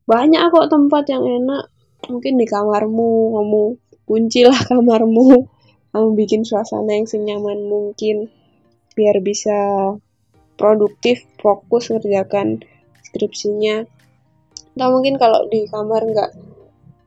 Banyak 0.06 0.50
kok 0.50 0.70
tempat 0.70 1.04
yang 1.10 1.26
enak 1.26 1.70
mungkin 2.10 2.34
di 2.38 2.46
kamarmu 2.46 3.38
kamu 3.38 3.62
kuncilah 4.06 4.58
kamarmu 4.70 5.46
kamu 5.92 6.08
bikin 6.16 6.42
suasana 6.42 6.96
yang 6.96 7.06
senyaman 7.06 7.68
mungkin 7.68 8.32
biar 8.96 9.20
bisa 9.20 9.92
produktif 10.56 11.26
fokus 11.42 11.92
ngerjakan 11.92 12.62
skripsinya. 13.04 13.84
Atau 14.72 14.88
mungkin 14.88 15.20
kalau 15.20 15.44
di 15.52 15.68
kamar 15.68 16.00
nggak 16.06 16.30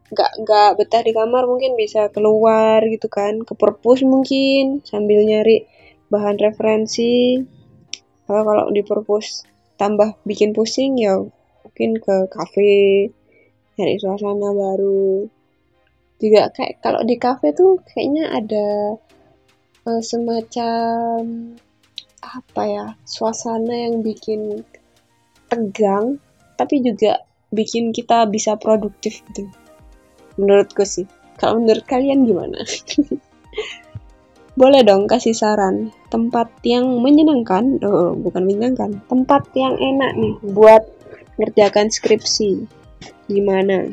nggak 0.06 0.32
nggak 0.46 0.70
betah 0.78 1.02
di 1.02 1.12
kamar 1.18 1.50
mungkin 1.50 1.74
bisa 1.74 2.14
keluar 2.14 2.86
gitu 2.86 3.10
kan 3.10 3.42
ke 3.42 3.58
perpus 3.58 4.06
mungkin 4.06 4.86
sambil 4.86 5.26
nyari 5.26 5.66
bahan 6.10 6.38
referensi. 6.38 7.42
Kalau 8.26 8.42
kalau 8.42 8.66
di 8.74 8.82
perpus 8.82 9.46
tambah 9.78 10.18
bikin 10.26 10.56
pusing 10.56 10.98
ya 10.98 11.22
mungkin 11.66 12.00
ke 12.00 12.16
kafe 12.32 12.74
nyari 13.78 13.96
suasana 14.00 14.50
baru. 14.56 15.28
Juga 16.18 16.50
kayak 16.50 16.80
kalau 16.82 17.02
di 17.04 17.16
kafe 17.20 17.52
tuh 17.52 17.84
kayaknya 17.84 18.32
ada 18.32 18.68
uh, 19.86 20.02
semacam 20.02 21.54
apa 22.26 22.64
ya 22.66 22.86
suasana 23.06 23.86
yang 23.86 24.02
bikin 24.02 24.66
tegang 25.46 26.18
tapi 26.58 26.82
juga 26.82 27.22
bikin 27.54 27.94
kita 27.94 28.26
bisa 28.32 28.58
produktif 28.58 29.22
gitu. 29.32 29.52
Menurutku 30.40 30.88
sih. 30.88 31.06
Kalau 31.36 31.60
menurut 31.60 31.84
kalian 31.84 32.24
gimana 32.24 32.64
Boleh 34.56 34.88
dong 34.88 35.12
kasih 35.12 35.36
saran 35.36 35.92
tempat 36.08 36.48
yang 36.64 37.04
menyenangkan, 37.04 37.76
oh 37.84 38.16
bukan 38.16 38.48
menyenangkan, 38.48 39.04
tempat 39.12 39.52
yang 39.52 39.76
enak 39.76 40.16
nih 40.16 40.36
buat 40.48 40.84
ngerjakan 41.36 41.92
skripsi. 41.92 42.64
Gimana? 43.28 43.92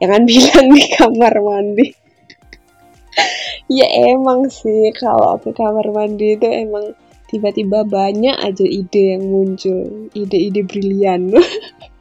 Jangan 0.00 0.22
bilang 0.28 0.66
di 0.72 0.82
kamar 0.96 1.34
mandi. 1.44 1.86
ya 3.68 3.86
emang 4.16 4.48
sih 4.48 4.92
kalau 4.96 5.36
ke 5.36 5.52
kamar 5.52 5.92
mandi 5.92 6.40
itu 6.40 6.48
emang 6.48 6.96
tiba-tiba 7.28 7.84
banyak 7.84 8.36
aja 8.40 8.64
ide 8.64 9.16
yang 9.16 9.28
muncul, 9.28 10.08
ide-ide 10.16 10.64
brilian. 10.64 11.28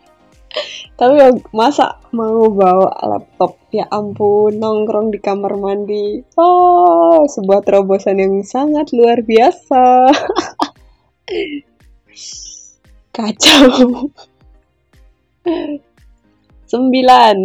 tapi 1.00 1.18
ya 1.18 1.30
masa 1.52 1.98
mau 2.14 2.46
bawa 2.54 2.94
laptop? 3.02 3.58
Ya 3.74 3.90
ampun 3.90 4.62
nongkrong 4.62 5.10
di 5.10 5.18
kamar 5.18 5.58
mandi. 5.58 6.22
Oh 6.38 7.26
sebuah 7.26 7.66
terobosan 7.66 8.22
yang 8.22 8.46
sangat 8.46 8.94
luar 8.94 9.26
biasa. 9.26 10.14
Kacau. 13.16 14.14
Sembilan. 16.70 17.38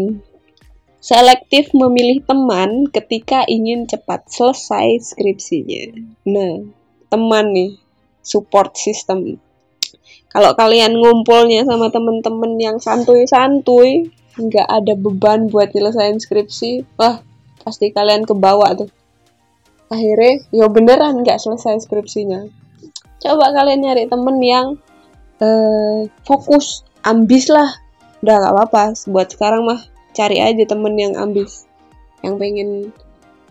Selektif 0.99 1.73
memilih 1.73 2.21
teman 2.29 2.85
ketika 2.93 3.49
ingin 3.49 3.89
cepat 3.89 4.29
selesai 4.29 5.15
skripsinya. 5.15 5.97
Nah 6.29 6.69
teman 7.09 7.57
nih 7.57 7.81
support 8.21 8.77
system 8.77 9.41
kalau 10.29 10.53
kalian 10.55 10.97
ngumpulnya 10.97 11.65
sama 11.65 11.89
temen-temen 11.89 12.61
yang 12.61 12.77
santuy-santuy 12.79 14.13
nggak 14.39 14.69
ada 14.71 14.95
beban 14.95 15.51
buat 15.51 15.75
nyelesain 15.75 16.23
skripsi 16.23 16.87
wah 16.95 17.19
pasti 17.67 17.91
kalian 17.91 18.25
kebawa 18.25 18.73
tuh. 18.79 18.91
Akhirnya 19.89 20.45
ya 20.53 20.69
beneran 20.69 21.25
nggak 21.25 21.41
selesai 21.41 21.89
skripsinya. 21.89 22.45
Coba 23.19 23.51
kalian 23.51 23.83
nyari 23.83 24.05
temen 24.07 24.37
yang 24.39 24.79
uh, 25.43 26.07
fokus 26.23 26.87
ambis 27.03 27.51
lah. 27.51 27.67
Udah 28.23 28.35
gak 28.43 28.53
apa-apa 28.55 28.85
buat 29.11 29.31
sekarang 29.31 29.67
mah 29.67 29.81
cari 30.15 30.39
aja 30.39 30.63
temen 30.67 30.95
yang 30.95 31.19
ambis. 31.19 31.67
Yang 32.23 32.35
pengen 32.39 32.71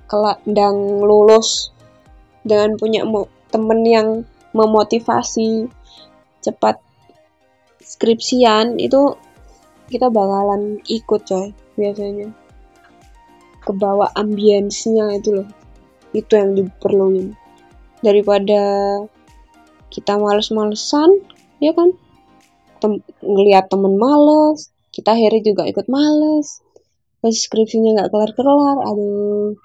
kelak 0.08 0.40
dan 0.48 0.76
lulus 1.04 1.72
dengan 2.48 2.80
punya 2.80 3.04
temen 3.52 3.84
yang 3.84 4.08
memotivasi 4.56 5.68
cepat 6.48 6.80
skripsian 7.84 8.80
itu 8.80 9.20
kita 9.88 10.08
bakalan 10.12 10.80
ikut 10.88 11.22
coy 11.28 11.52
biasanya. 11.80 12.32
Ke 13.64 13.72
bawah 13.76 14.12
ambiensnya 14.16 15.16
itu 15.20 15.44
loh. 15.44 15.48
Itu 16.16 16.40
yang 16.40 16.56
diperluin. 16.56 17.36
Daripada 18.00 18.64
kita 19.92 20.20
males-malesan 20.20 21.24
ya 21.60 21.72
kan? 21.76 21.96
Tem 22.78 23.02
ngelihat 23.24 23.72
temen 23.72 23.98
males 23.98 24.70
kita 24.92 25.16
akhirnya 25.16 25.42
juga 25.54 25.64
ikut 25.68 25.88
males. 25.88 26.64
Terus 27.24 27.38
skripsinya 27.48 27.96
nggak 27.96 28.12
kelar-kelar 28.12 28.78
aduh. 28.88 29.56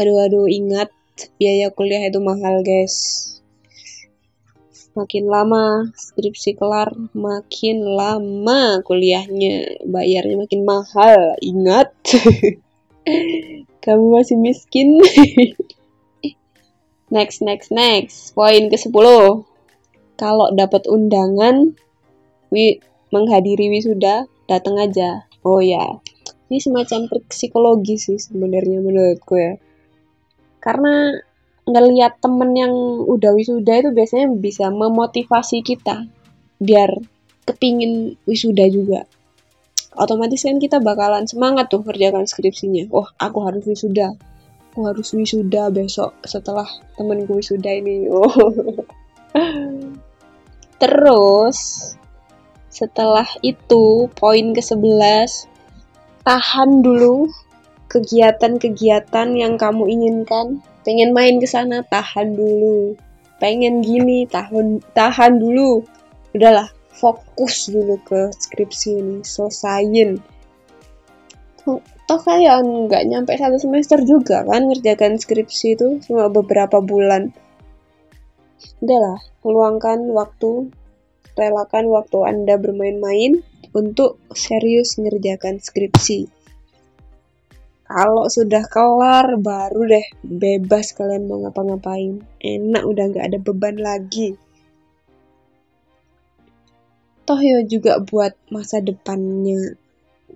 Aduh 0.00 0.18
aduh 0.24 0.46
ingat 0.48 0.88
biaya 1.36 1.68
kuliah 1.72 2.08
itu 2.08 2.18
mahal 2.24 2.64
guys 2.64 3.28
makin 4.92 5.24
lama 5.28 5.88
skripsi 5.96 6.56
kelar 6.56 6.92
makin 7.16 7.84
lama 7.84 8.80
kuliahnya. 8.84 9.84
Bayarnya 9.88 10.36
makin 10.40 10.62
mahal 10.62 11.36
ingat. 11.40 11.92
Kamu 13.84 14.14
masih 14.14 14.38
miskin. 14.38 14.98
Next 17.12 17.44
next 17.44 17.68
next. 17.68 18.32
Poin 18.32 18.72
ke 18.72 18.76
10 18.80 18.88
kalau 20.16 20.48
dapat 20.56 20.88
undangan 20.88 21.76
wi 22.48 22.80
menghadiri 23.12 23.68
wisuda 23.68 24.24
datang 24.48 24.80
aja. 24.80 25.28
Oh 25.44 25.60
ya 25.60 26.00
ini 26.52 26.60
semacam 26.60 27.08
psikologi 27.32 27.96
sih 27.96 28.20
sebenarnya 28.20 28.84
menurutku 28.84 29.40
ya. 29.40 29.56
Karena 30.60 31.16
ngelihat 31.72 32.20
temen 32.20 32.52
yang 32.52 32.72
udah 33.08 33.32
wisuda 33.32 33.80
itu 33.80 33.90
biasanya 33.90 34.28
bisa 34.36 34.68
memotivasi 34.68 35.64
kita 35.64 36.04
biar 36.60 36.92
kepingin 37.48 38.14
wisuda 38.28 38.68
juga. 38.68 39.08
Otomatis 39.92 40.44
kan 40.44 40.56
kita 40.56 40.80
bakalan 40.80 41.28
semangat 41.28 41.68
tuh 41.68 41.84
kerjakan 41.84 42.24
skripsinya. 42.24 42.88
Wah 42.88 43.08
aku 43.20 43.44
harus 43.44 43.64
wisuda. 43.68 44.16
Aku 44.72 44.88
harus 44.88 45.12
wisuda 45.12 45.68
besok 45.68 46.16
setelah 46.24 46.68
temenku 46.96 47.40
wisuda 47.40 47.72
ini. 47.72 48.08
Oh. 49.32 49.48
Terus 50.76 51.58
setelah 52.68 53.24
itu 53.40 54.12
poin 54.12 54.52
ke 54.52 54.60
11 54.60 55.48
tahan 56.24 56.70
dulu 56.84 57.32
kegiatan-kegiatan 57.88 59.28
yang 59.36 59.56
kamu 59.56 59.88
inginkan 59.88 60.60
pengen 60.82 61.10
main 61.16 61.38
ke 61.42 61.46
sana 61.48 61.82
tahan 61.86 62.34
dulu. 62.34 62.94
Pengen 63.42 63.82
gini 63.82 64.26
tahan 64.26 64.82
tahan 64.94 65.38
dulu. 65.38 65.82
Udahlah 66.36 66.70
fokus 66.92 67.72
dulu 67.72 67.98
ke 68.06 68.30
skripsi 68.30 69.00
ini 69.00 69.16
selesaiin 69.24 70.32
toh 72.12 72.20
kalian 72.20 72.90
nggak 72.90 73.08
nyampe 73.08 73.32
satu 73.38 73.56
semester 73.56 74.02
juga 74.04 74.44
kan 74.44 74.68
ngerjakan 74.68 75.16
skripsi 75.16 75.78
itu 75.78 75.88
cuma 76.04 76.28
beberapa 76.28 76.84
bulan. 76.84 77.32
Udahlah 78.84 79.16
luangkan 79.46 80.12
waktu 80.12 80.68
relakan 81.38 81.88
waktu 81.88 82.18
anda 82.28 82.60
bermain-main 82.60 83.40
untuk 83.72 84.20
serius 84.36 85.00
ngerjakan 85.00 85.56
skripsi 85.56 86.28
kalau 87.92 88.24
sudah 88.32 88.64
kelar 88.72 89.36
baru 89.36 89.84
deh 89.84 90.06
bebas 90.24 90.96
kalian 90.96 91.28
mau 91.28 91.44
ngapa-ngapain. 91.44 92.24
Enak 92.40 92.82
udah 92.88 93.04
nggak 93.12 93.26
ada 93.28 93.38
beban 93.38 93.76
lagi. 93.76 94.32
Toh 97.28 97.36
ya 97.36 97.60
juga 97.68 98.00
buat 98.00 98.32
masa 98.48 98.80
depannya 98.80 99.76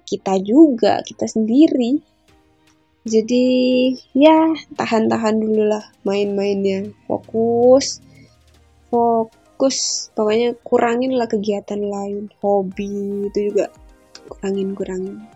kita 0.05 0.37
juga 0.45 1.01
kita 1.01 1.25
sendiri. 1.25 1.97
Jadi 3.09 3.47
ya 4.13 4.53
tahan-tahan 4.77 5.41
dulu 5.41 5.65
lah 5.65 5.85
main-mainnya 6.05 6.93
fokus 7.09 8.05
fokus. 8.93 10.09
Pokoknya 10.13 10.53
kurangin 10.61 11.17
lah 11.17 11.25
kegiatan 11.25 11.81
lain 11.81 12.29
hobi 12.45 13.25
itu 13.33 13.51
juga. 13.51 13.73
Kurangin 14.29 14.77
kurangin 14.77 15.36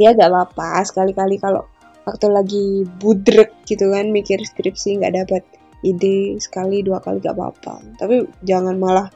ya 0.00 0.16
gak 0.16 0.32
apa-apa 0.32 0.80
sekali-kali 0.88 1.36
kalau 1.36 1.68
waktu 2.08 2.26
lagi 2.32 2.66
budrek 2.98 3.52
gitu 3.68 3.92
kan 3.92 4.08
mikir 4.08 4.40
skripsi 4.40 4.96
nggak 4.96 5.14
dapat 5.20 5.42
ide 5.84 6.36
sekali 6.40 6.84
dua 6.84 7.00
kali 7.00 7.20
gak 7.20 7.36
apa-apa. 7.36 8.00
Tapi 8.00 8.24
jangan 8.44 8.76
malah 8.76 9.08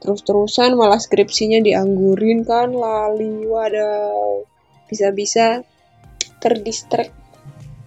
terus-terusan 0.00 0.76
malah 0.80 0.96
skripsinya 0.96 1.60
dianggurin 1.60 2.40
kan 2.48 2.72
lali 2.72 3.44
waduh 3.44 4.48
bisa-bisa 4.88 5.60
terdistract 6.40 7.12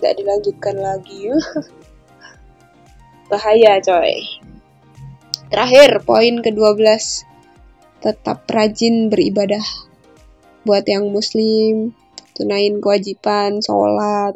gak 0.02 0.18
dilanjutkan 0.18 0.78
lagi. 0.78 1.34
Bahaya 3.30 3.82
coy. 3.82 4.42
Terakhir 5.50 6.02
poin 6.06 6.42
ke-12 6.42 6.86
tetap 8.02 8.46
rajin 8.50 9.10
beribadah. 9.10 9.64
Buat 10.64 10.88
yang 10.90 11.12
muslim 11.12 11.94
tunain 12.34 12.82
kewajiban 12.84 13.62
sholat 13.62 14.34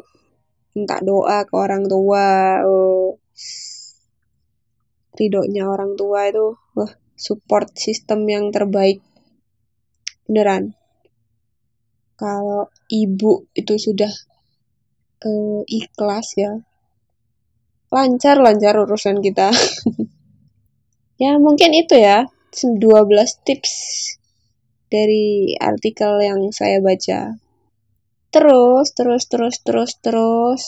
minta 0.72 1.02
doa 1.02 1.42
ke 1.42 1.54
orang 1.58 1.84
tua 1.90 2.62
oh. 2.62 3.18
ridhonya 5.18 5.66
orang 5.66 5.98
tua 5.98 6.30
itu 6.30 6.54
wah 6.78 6.92
support 7.18 7.74
sistem 7.74 8.22
yang 8.30 8.54
terbaik. 8.54 9.02
Beneran. 10.30 10.78
Kalau 12.14 12.70
ibu 12.86 13.50
itu 13.58 13.74
sudah 13.74 14.10
uh, 15.26 15.62
ikhlas 15.66 16.38
ya 16.38 16.62
lancar 17.90 18.38
lancar 18.38 18.78
urusan 18.78 19.18
kita. 19.18 19.50
Ya 21.18 21.34
mungkin 21.34 21.74
itu 21.74 21.98
ya 21.98 22.30
12 22.54 22.78
tips 23.42 23.74
dari 24.86 25.50
artikel 25.58 26.22
yang 26.22 26.54
saya 26.54 26.78
baca 26.78 27.34
terus 28.38 28.94
terus 28.94 29.24
terus 29.26 29.56
terus 29.66 29.92
terus 29.98 30.62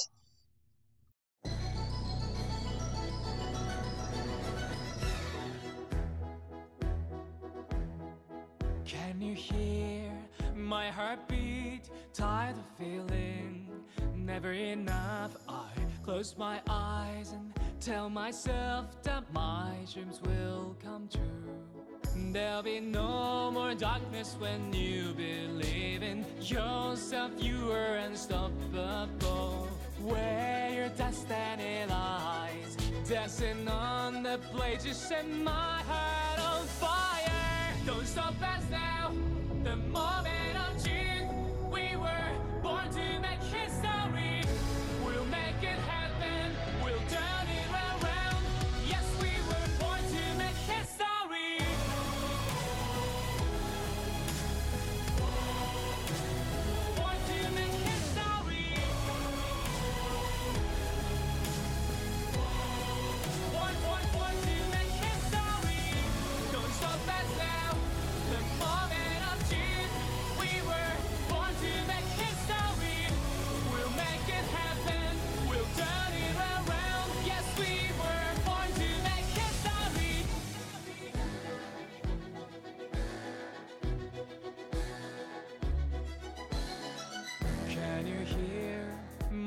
Can 8.83 9.23
you 9.23 9.35
hear 9.39 10.11
my 10.57 10.91
heartbeat? 10.91 11.87
Tired 12.13 12.59
of 12.59 12.67
feeling 12.75 13.71
never 14.17 14.51
enough. 14.51 15.37
I 15.47 15.71
close 16.03 16.35
my 16.37 16.59
eyes 16.69 17.31
and 17.31 17.55
tell 17.79 18.11
myself 18.11 19.01
that 19.05 19.33
my 19.33 19.71
dreams 19.95 20.21
will 20.27 20.75
come 20.83 21.07
true. 21.07 21.90
There'll 22.33 22.63
be 22.63 22.79
no 22.79 23.51
more 23.51 23.75
darkness 23.75 24.37
when 24.39 24.73
you 24.73 25.13
believe 25.15 26.05
in 26.05 26.25
yourself. 26.41 27.33
You 27.39 27.73
are 27.73 27.97
unstoppable. 27.97 29.67
Where 30.01 30.71
your 30.73 30.89
destiny 30.91 31.87
lies, 31.89 32.77
dancing 33.09 33.67
on 33.67 34.23
the 34.23 34.39
blade, 34.53 34.85
you 34.85 34.93
set 34.93 35.29
my 35.29 35.83
heart 35.91 36.39
on 36.39 36.67
fire. 36.67 37.75
Don't 37.85 38.07
stop 38.07 38.41
us 38.41 38.63
now. 38.71 39.11
The 39.65 39.75
moment 39.77 40.57
of 40.57 40.85
truth, 40.85 41.73
we 41.73 41.97
were 41.97 42.63
born 42.63 42.89
to 42.93 43.21
make 43.21 43.43
history. 43.43 44.00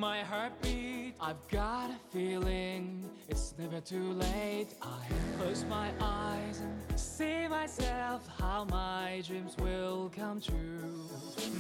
My 0.03 0.19
heartbeat? 0.19 1.15
I've 1.21 1.47
got 1.47 1.89
a 1.89 1.97
feeling 2.11 3.09
it's 3.29 3.53
never 3.57 3.79
too 3.79 4.11
late. 4.11 4.67
I 4.81 4.99
close 5.37 5.63
my 5.69 5.91
eyes 6.01 6.59
and 6.59 6.99
see 6.99 7.47
myself 7.47 8.27
how 8.37 8.65
my 8.65 9.23
dreams 9.25 9.55
will 9.59 10.11
come 10.13 10.41
true. 10.41 11.07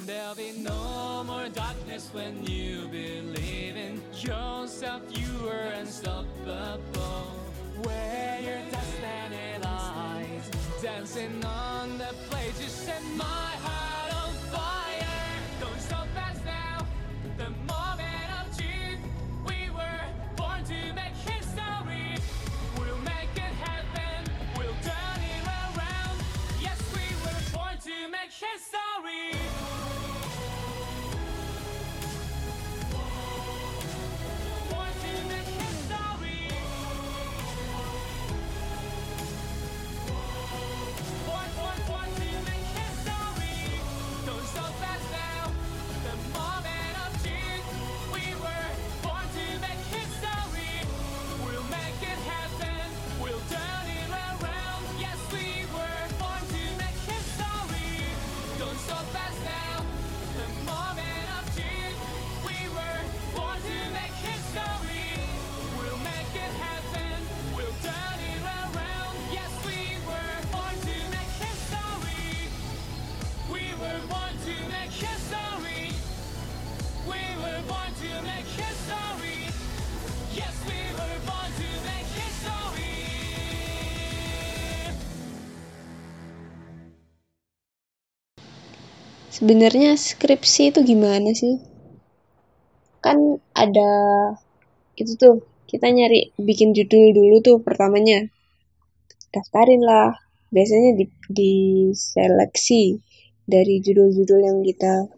There'll 0.05 0.35
be 0.35 0.51
no 0.57 1.23
more 1.25 1.47
darkness 1.47 2.09
when 2.11 2.43
you 2.45 2.89
believe 2.89 3.77
in 3.77 4.01
yourself. 4.13 5.03
You 5.17 5.47
are 5.47 5.69
unstoppable. 5.81 7.23
Where 7.85 8.39
your 8.41 8.61
destiny 8.71 9.51
lies, 9.63 10.45
dancing 10.81 11.45
on 11.45 11.97
the. 11.97 12.13
You 12.61 12.69
set 12.69 13.01
my 13.15 13.52
sorry. 28.73 29.42
Sebenarnya 89.43 89.99
skripsi 89.99 90.71
itu 90.71 90.87
gimana 90.87 91.35
sih? 91.35 91.59
Kan 93.03 93.43
ada 93.51 93.91
itu 94.95 95.19
tuh 95.19 95.43
kita 95.67 95.91
nyari 95.91 96.31
bikin 96.39 96.71
judul 96.71 97.11
dulu 97.11 97.43
tuh 97.43 97.59
pertamanya. 97.59 98.23
Daftarin 99.35 99.83
lah. 99.83 100.15
Biasanya 100.47 100.95
di, 100.95 101.11
diseleksi 101.27 103.03
dari 103.43 103.83
judul-judul 103.83 104.47
yang 104.47 104.63
kita 104.63 105.11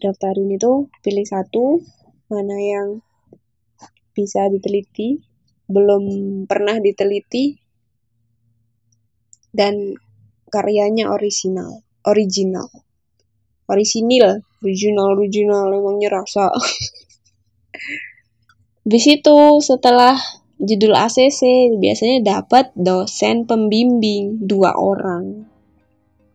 daftarin 0.00 0.48
itu 0.48 0.88
pilih 1.04 1.28
satu 1.28 1.84
mana 2.32 2.56
yang 2.64 3.04
bisa 4.16 4.48
diteliti, 4.48 5.20
belum 5.68 6.04
pernah 6.48 6.80
diteliti 6.80 7.60
dan 9.52 10.00
karyanya 10.48 11.12
original, 11.12 11.84
original 12.08 12.72
orisinil 13.70 14.42
original 14.62 15.18
original 15.18 15.70
emangnya 15.70 16.08
rasa 16.22 16.50
Habis 18.82 19.04
itu 19.06 19.38
setelah 19.62 20.18
judul 20.58 20.94
ACC 20.98 21.70
biasanya 21.78 22.42
dapat 22.42 22.74
dosen 22.74 23.46
pembimbing 23.46 24.42
dua 24.42 24.74
orang. 24.74 25.46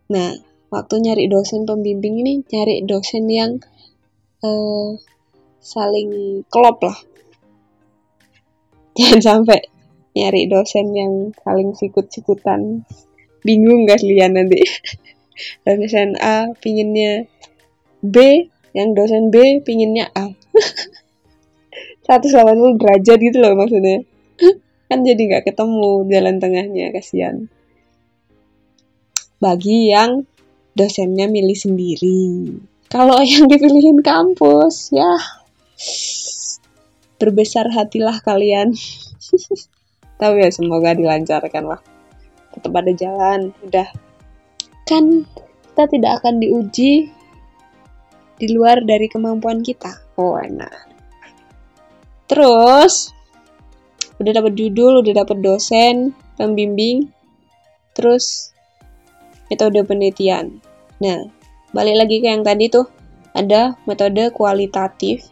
Nah, 0.08 0.32
waktu 0.72 0.94
nyari 1.04 1.28
dosen 1.28 1.68
pembimbing 1.68 2.24
ini 2.24 2.40
cari 2.48 2.80
dosen 2.88 3.28
yang 3.28 3.60
eh, 4.40 4.90
saling 5.60 6.40
klop 6.48 6.80
lah. 6.80 6.98
Jangan 8.96 9.20
sampai 9.20 9.60
nyari 10.16 10.48
dosen 10.48 10.96
yang 10.96 11.12
saling 11.44 11.76
sikut-sikutan. 11.76 12.84
Bingung 13.44 13.84
gak 13.84 14.00
kalian 14.00 14.40
nanti? 14.40 14.64
dosen 15.64 16.16
A 16.20 16.50
pinginnya 16.58 17.26
B, 18.00 18.48
yang 18.72 18.94
dosen 18.94 19.30
B 19.32 19.62
pinginnya 19.62 20.10
A. 20.14 20.32
180 22.08 22.80
derajat 22.80 23.18
gitu 23.20 23.36
loh 23.36 23.52
maksudnya. 23.52 24.00
kan 24.88 25.04
jadi 25.04 25.20
nggak 25.20 25.52
ketemu 25.52 26.08
jalan 26.08 26.36
tengahnya, 26.40 26.86
kasihan. 26.96 27.52
Bagi 29.38 29.92
yang 29.92 30.24
dosennya 30.72 31.28
milih 31.28 31.54
sendiri. 31.54 32.56
Kalau 32.88 33.20
yang 33.28 33.44
dipilihin 33.44 34.00
kampus, 34.00 34.96
ya 34.96 35.20
berbesar 37.20 37.68
hatilah 37.68 38.24
kalian. 38.24 38.72
Tapi 40.18 40.36
ya 40.42 40.50
semoga 40.50 40.96
dilancarkan 40.96 41.76
lah. 41.76 41.80
Tetap 42.56 42.72
ada 42.72 42.92
jalan, 42.96 43.52
udah. 43.62 44.07
Kan 44.88 45.28
kita 45.68 45.84
tidak 45.84 46.24
akan 46.24 46.40
diuji 46.40 47.12
di 48.40 48.46
luar 48.48 48.80
dari 48.80 49.04
kemampuan 49.12 49.60
kita. 49.60 50.00
Oh, 50.16 50.40
enak. 50.40 50.88
Terus 52.24 53.12
udah 54.16 54.32
dapat 54.32 54.56
judul, 54.56 55.04
udah 55.04 55.14
dapat 55.22 55.44
dosen, 55.44 56.16
pembimbing, 56.40 57.12
terus 57.92 58.50
metode 59.52 59.84
penelitian. 59.84 60.58
Nah, 61.04 61.28
balik 61.70 61.96
lagi 62.00 62.24
ke 62.24 62.26
yang 62.32 62.42
tadi 62.42 62.72
tuh, 62.72 62.88
ada 63.36 63.76
metode 63.86 64.32
kualitatif. 64.34 65.28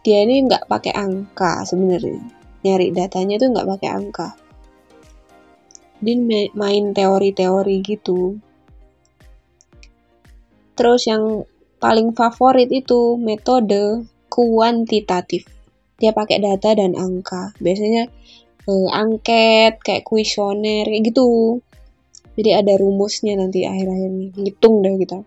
Dia 0.00 0.24
ini 0.24 0.48
nggak 0.48 0.70
pakai 0.70 0.96
angka 0.96 1.66
sebenarnya. 1.68 2.24
Nyari 2.64 2.92
datanya 2.96 3.36
tuh 3.36 3.48
nggak 3.52 3.68
pakai 3.76 3.90
angka. 3.92 4.28
Dia 6.00 6.16
main 6.56 6.84
teori-teori 6.96 7.76
gitu. 7.84 8.40
Terus 10.80 11.04
yang 11.04 11.44
paling 11.76 12.16
favorit 12.16 12.72
itu 12.72 13.20
metode 13.20 14.08
kuantitatif. 14.32 15.44
Dia 16.00 16.16
pakai 16.16 16.40
data 16.40 16.72
dan 16.72 16.96
angka. 16.96 17.52
Biasanya 17.60 18.08
eh, 18.64 18.88
angket, 18.88 19.84
kayak 19.84 20.08
kuesioner, 20.08 20.88
kayak 20.88 21.04
gitu. 21.12 21.60
Jadi 22.32 22.56
ada 22.56 22.72
rumusnya 22.80 23.36
nanti 23.36 23.68
akhir-akhirnya. 23.68 24.32
Hitung 24.40 24.80
deh 24.80 24.96
kita. 24.96 25.20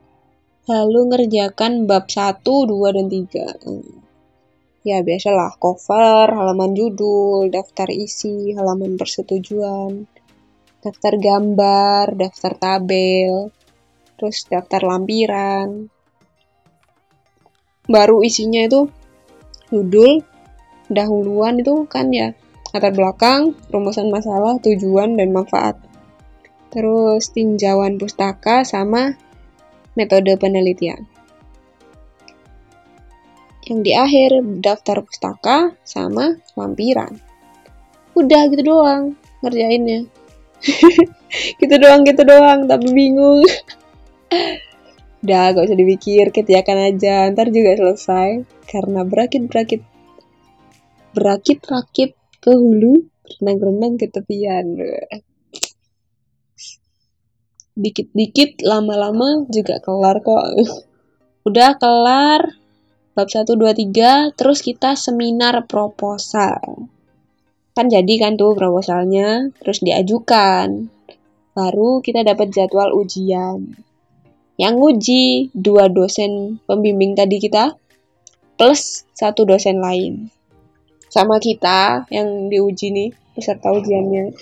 Lalu 0.65 0.99
ngerjakan 1.13 1.85
bab 1.85 2.09
1, 2.09 2.41
2, 2.41 2.95
dan 2.97 3.05
3. 3.13 4.89
Ya 4.89 5.05
biasalah, 5.05 5.61
cover, 5.61 6.33
halaman 6.33 6.73
judul, 6.73 7.53
daftar 7.53 7.93
isi, 7.93 8.57
halaman 8.57 8.97
persetujuan, 8.97 10.09
daftar 10.81 11.13
gambar, 11.21 12.17
daftar 12.17 12.51
tabel, 12.57 13.53
terus 14.23 14.47
daftar 14.47 14.79
lampiran. 14.87 15.91
Baru 17.91 18.23
isinya 18.23 18.63
itu 18.63 18.87
judul, 19.67 20.23
dahuluan 20.87 21.59
itu 21.59 21.83
kan 21.91 22.07
ya 22.15 22.31
latar 22.71 22.95
belakang, 22.95 23.51
rumusan 23.67 24.07
masalah, 24.07 24.55
tujuan, 24.63 25.19
dan 25.19 25.35
manfaat. 25.35 25.75
Terus 26.71 27.35
tinjauan 27.35 27.99
pustaka 27.99 28.63
sama 28.63 29.19
metode 29.99 30.39
penelitian. 30.39 31.03
Yang 33.67 33.79
di 33.83 33.91
akhir 33.91 34.29
daftar 34.63 35.03
pustaka 35.03 35.75
sama 35.83 36.39
lampiran. 36.55 37.19
Udah 38.15 38.47
gitu 38.47 38.71
doang 38.71 39.19
ngerjainnya. 39.43 40.07
gitu 41.59 41.75
doang, 41.75 42.07
gitu 42.07 42.23
doang, 42.23 42.71
tapi 42.71 42.87
bingung. 42.95 43.43
Udah, 45.23 45.55
gak 45.55 45.65
usah 45.71 45.79
dipikir, 45.79 46.35
kerjakan 46.35 46.91
aja, 46.91 47.31
ntar 47.31 47.47
juga 47.47 47.79
selesai. 47.79 48.43
Karena 48.67 49.07
berakit-berakit, 49.07 49.79
berakit-rakit 51.15 52.11
ke 52.43 52.51
hulu, 52.51 53.07
renang-renang 53.39 53.95
ke 53.95 54.11
tepian. 54.11 54.75
Dikit-dikit, 57.73 58.59
lama-lama 58.67 59.47
juga 59.47 59.79
kelar 59.79 60.19
kok. 60.19 60.43
Udah 61.47 61.79
kelar, 61.79 62.59
bab 63.15 63.27
1, 63.31 63.47
2, 63.47 63.79
3, 63.79 64.35
terus 64.35 64.59
kita 64.59 64.99
seminar 64.99 65.63
proposal. 65.71 66.91
Kan 67.73 67.89
jadi 67.89 68.13
kan 68.21 68.37
tuh 68.37 68.53
proposalnya, 68.53 69.49
terus 69.57 69.81
diajukan. 69.81 70.91
Baru 71.55 72.03
kita 72.03 72.21
dapat 72.27 72.53
jadwal 72.53 72.93
ujian. 72.93 73.92
Yang 74.53 74.73
nguji 74.77 75.23
dua 75.57 75.89
dosen 75.89 76.61
pembimbing 76.69 77.17
tadi 77.17 77.41
kita, 77.41 77.73
plus 78.53 79.03
satu 79.17 79.49
dosen 79.49 79.81
lain. 79.81 80.29
Sama 81.09 81.41
kita 81.41 82.05
yang 82.13 82.49
diuji 82.53 82.93
nih, 82.93 83.09
peserta 83.33 83.73
ujiannya. 83.73 84.33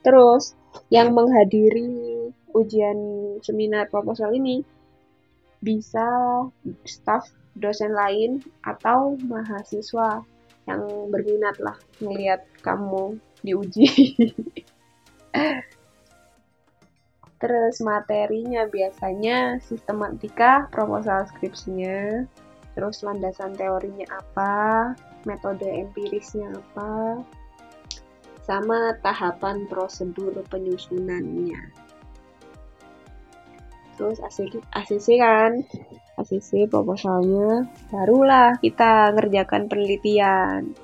Terus, 0.00 0.56
yang 0.88 1.12
menghadiri 1.12 2.32
ujian 2.52 2.98
seminar 3.44 3.88
proposal 3.88 4.32
ini 4.32 4.64
bisa 5.60 6.04
staff 6.84 7.28
dosen 7.56 7.92
lain 7.92 8.40
atau 8.64 9.20
mahasiswa 9.20 10.24
yang 10.64 10.82
berminat 11.12 11.60
lah 11.60 11.76
melihat 12.00 12.40
kamu 12.64 13.20
diuji. 13.44 13.84
Terus 17.42 17.82
materinya 17.82 18.70
biasanya 18.70 19.58
sistematika 19.66 20.70
proposal 20.70 21.26
skripsinya, 21.26 22.22
terus 22.78 23.02
landasan 23.02 23.58
teorinya 23.58 24.06
apa, 24.14 24.94
metode 25.26 25.66
empirisnya 25.66 26.54
apa, 26.54 27.18
sama 28.46 28.94
tahapan 29.02 29.66
prosedur 29.66 30.38
penyusunannya. 30.46 31.58
Terus 33.98 34.22
ACC 34.22 35.18
kan, 35.18 35.66
ACC 36.22 36.70
proposalnya, 36.70 37.66
barulah 37.90 38.54
kita 38.62 39.10
ngerjakan 39.18 39.66
penelitian. 39.66 40.78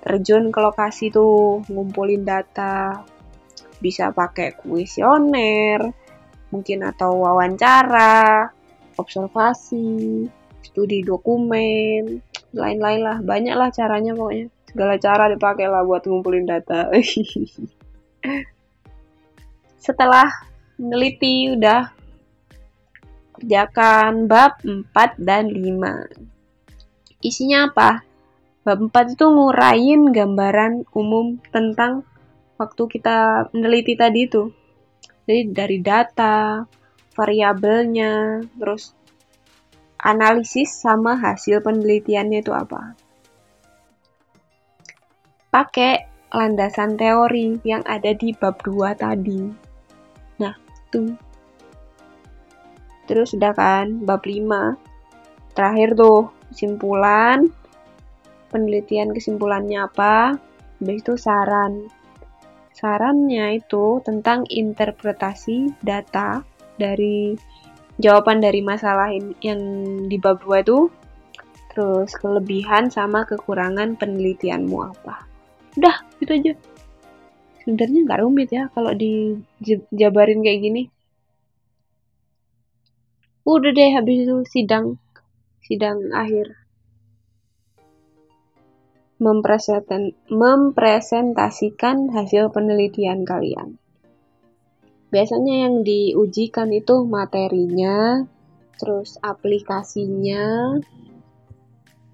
Terjun 0.00 0.48
ke 0.48 0.60
lokasi 0.64 1.12
tuh, 1.12 1.60
ngumpulin 1.68 2.24
data, 2.24 3.04
bisa 3.78 4.10
pakai 4.10 4.58
kuesioner, 4.58 5.94
mungkin 6.48 6.84
atau 6.84 7.24
wawancara, 7.24 8.48
observasi, 8.96 10.26
studi 10.64 11.04
dokumen, 11.04 12.24
lain-lain 12.52 13.00
lah, 13.04 13.18
banyak 13.20 13.54
lah 13.54 13.70
caranya 13.70 14.16
pokoknya. 14.16 14.48
Segala 14.68 15.00
cara 15.00 15.32
dipakai 15.32 15.66
lah 15.68 15.84
buat 15.84 16.04
ngumpulin 16.04 16.44
data. 16.44 16.92
Setelah 19.86 20.28
meneliti 20.76 21.56
udah 21.56 21.88
kerjakan 23.38 24.26
bab 24.26 24.60
4 24.60 25.16
dan 25.16 25.48
5. 25.48 27.24
Isinya 27.24 27.70
apa? 27.70 28.04
Bab 28.66 28.78
4 28.92 29.16
itu 29.16 29.24
ngurain 29.24 30.12
gambaran 30.12 30.84
umum 30.92 31.40
tentang 31.48 32.04
waktu 32.58 32.82
kita 32.90 33.48
meneliti 33.54 33.94
tadi 33.94 34.28
itu. 34.28 34.52
Jadi 35.28 35.52
dari 35.52 35.78
data, 35.84 36.64
variabelnya, 37.12 38.40
terus 38.56 38.96
analisis 40.00 40.72
sama 40.72 41.20
hasil 41.20 41.60
penelitiannya 41.60 42.40
itu 42.40 42.56
apa. 42.56 42.96
Pakai 45.52 46.08
landasan 46.32 46.96
teori 46.96 47.60
yang 47.60 47.84
ada 47.84 48.16
di 48.16 48.32
bab 48.32 48.56
2 48.64 48.96
tadi. 48.96 49.52
Nah, 50.40 50.56
tuh. 50.88 51.12
Terus 53.04 53.36
udah 53.36 53.52
kan, 53.52 54.00
bab 54.08 54.24
5. 54.24 54.80
Terakhir 55.52 55.92
tuh, 55.92 56.32
kesimpulan. 56.48 57.52
Penelitian 58.48 59.12
kesimpulannya 59.12 59.92
apa? 59.92 60.40
Habis 60.80 61.04
itu 61.04 61.20
saran. 61.20 61.92
Sarannya 62.74 63.58
itu 63.58 64.00
tentang 64.04 64.44
interpretasi 64.48 65.76
data 65.82 66.44
dari 66.78 67.34
jawaban 67.98 68.38
dari 68.38 68.62
masalah 68.62 69.10
yang 69.42 69.60
di 70.06 70.16
bab 70.16 70.42
2 70.46 70.62
itu 70.62 70.78
terus 71.74 72.10
kelebihan 72.18 72.90
sama 72.90 73.26
kekurangan 73.26 73.98
penelitianmu 73.98 74.78
apa. 74.78 75.26
Udah 75.78 75.96
gitu 76.22 76.32
aja. 76.34 76.52
Sebenarnya 77.62 78.00
nggak 78.06 78.20
rumit 78.22 78.48
ya 78.50 78.70
kalau 78.74 78.94
dijabarin 78.94 80.42
kayak 80.42 80.62
gini. 80.62 80.82
Udah 83.46 83.72
deh 83.72 83.90
habis 83.96 84.28
itu 84.28 84.36
sidang 84.44 85.00
sidang 85.64 86.12
akhir 86.12 86.67
mempresentasikan 89.18 92.14
hasil 92.14 92.54
penelitian 92.54 93.26
kalian. 93.26 93.82
Biasanya 95.10 95.66
yang 95.66 95.82
diujikan 95.82 96.70
itu 96.70 97.02
materinya, 97.02 98.22
terus 98.78 99.18
aplikasinya, 99.18 100.78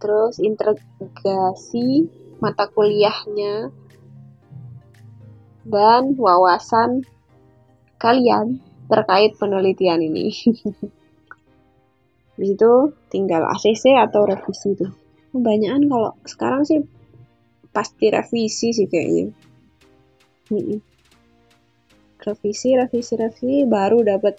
terus 0.01 0.41
integrasi 0.41 2.09
mata 2.41 2.73
kuliahnya, 2.73 3.69
dan 5.69 6.17
wawasan 6.17 7.05
kalian 8.01 8.65
terkait 8.89 9.37
penelitian 9.37 10.01
ini. 10.01 10.33
Di 12.39 12.47
situ 12.51 12.73
tinggal 13.13 13.47
ACC 13.49 13.95
atau 13.97 14.27
revisi 14.27 14.75
tuh. 14.75 15.04
Kebanyakan 15.35 15.91
kalau 15.91 16.15
sekarang 16.23 16.63
sih 16.63 16.87
pasti 17.75 18.07
revisi 18.07 18.71
sih 18.71 18.87
kayaknya. 18.87 19.35
Revisi 22.23 22.79
revisi 22.79 23.19
revisi 23.19 23.67
baru 23.67 24.07
dapat 24.07 24.39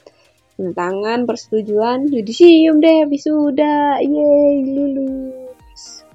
tangan 0.56 1.28
persetujuan 1.28 2.08
yudisium 2.08 2.80
deh 2.80 3.12
sudah 3.20 4.00
yeay 4.00 4.64
lulus. 4.72 6.08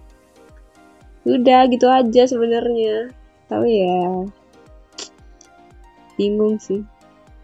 Udah 1.29 1.69
gitu 1.69 1.85
aja 1.85 2.25
sebenarnya. 2.25 3.13
Tapi 3.53 3.71
ya? 3.85 4.25
Bingung 6.17 6.57
sih. 6.57 6.81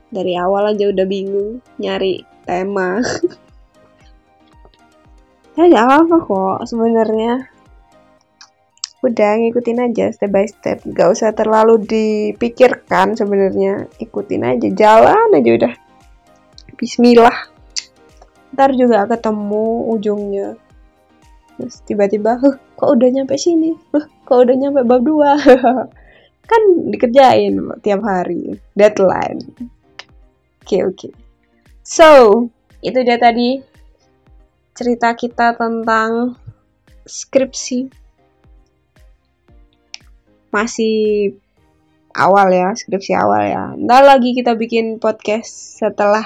Dari 0.08 0.40
awal 0.40 0.72
aja 0.72 0.88
udah 0.88 1.04
bingung 1.04 1.60
nyari 1.76 2.24
tema 2.48 3.04
ya 5.56 5.64
nggak 5.72 5.86
apa-apa 5.88 6.16
kok 6.20 6.58
sebenarnya. 6.68 7.32
Udah 9.00 9.30
ngikutin 9.40 9.80
aja 9.80 10.12
step 10.12 10.30
by 10.32 10.44
step. 10.44 10.84
Gak 10.84 11.16
usah 11.16 11.32
terlalu 11.32 11.80
dipikirkan 11.84 13.16
sebenarnya. 13.16 13.88
Ikutin 14.00 14.44
aja 14.44 14.68
jalan 14.72 15.32
aja 15.32 15.50
udah. 15.56 15.72
Bismillah. 16.76 17.36
Ntar 18.52 18.76
juga 18.76 19.08
ketemu 19.08 19.92
ujungnya. 19.96 20.48
Terus 21.56 21.80
tiba-tiba 21.88 22.36
huh, 22.36 22.56
kok 22.76 22.88
udah 22.92 23.08
nyampe 23.08 23.36
sini? 23.40 23.72
Huh, 23.96 24.04
kok 24.28 24.44
udah 24.44 24.54
nyampe 24.58 24.80
bab 24.84 25.00
dua? 25.00 25.40
Kan 26.50 26.62
dikerjain 26.92 27.56
tiap 27.80 28.00
hari 28.04 28.60
deadline. 28.76 29.40
Oke 30.60 30.66
okay, 30.66 30.80
oke. 30.82 30.96
Okay. 30.98 31.12
so 31.86 32.08
itu 32.82 32.98
dia 33.06 33.16
tadi 33.22 33.62
cerita 34.76 35.16
kita 35.16 35.56
tentang 35.56 36.36
skripsi 37.08 37.88
masih 40.52 41.32
awal 42.12 42.52
ya, 42.52 42.76
skripsi 42.76 43.12
awal 43.16 43.42
ya. 43.48 43.72
Ntar 43.76 44.04
lagi 44.04 44.36
kita 44.36 44.52
bikin 44.52 45.00
podcast 45.00 45.80
setelah 45.80 46.24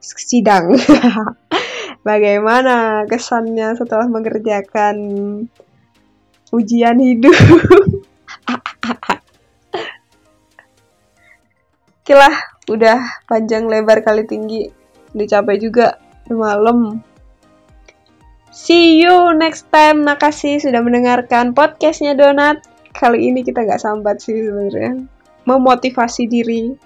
sidang. 0.00 0.72
Bagaimana 2.08 3.04
kesannya 3.06 3.76
setelah 3.76 4.08
mengerjakan 4.08 4.96
ujian 6.50 6.96
hidup? 6.96 7.32
Oke 12.02 12.14
lah, 12.18 12.34
udah 12.66 12.98
panjang 13.30 13.70
lebar 13.70 14.02
kali 14.02 14.26
tinggi. 14.26 14.66
Udah 15.14 15.26
capek 15.28 15.56
juga, 15.62 16.00
malam. 16.26 17.11
See 18.52 19.00
you 19.00 19.32
next 19.32 19.72
time. 19.72 20.04
Makasih 20.04 20.60
sudah 20.60 20.84
mendengarkan 20.84 21.56
podcastnya 21.56 22.12
Donat. 22.12 22.60
Kali 22.92 23.32
ini 23.32 23.40
kita 23.40 23.64
nggak 23.64 23.80
sambat 23.80 24.20
sih 24.20 24.44
sebenarnya. 24.44 25.08
Memotivasi 25.48 26.28
diri. 26.28 26.76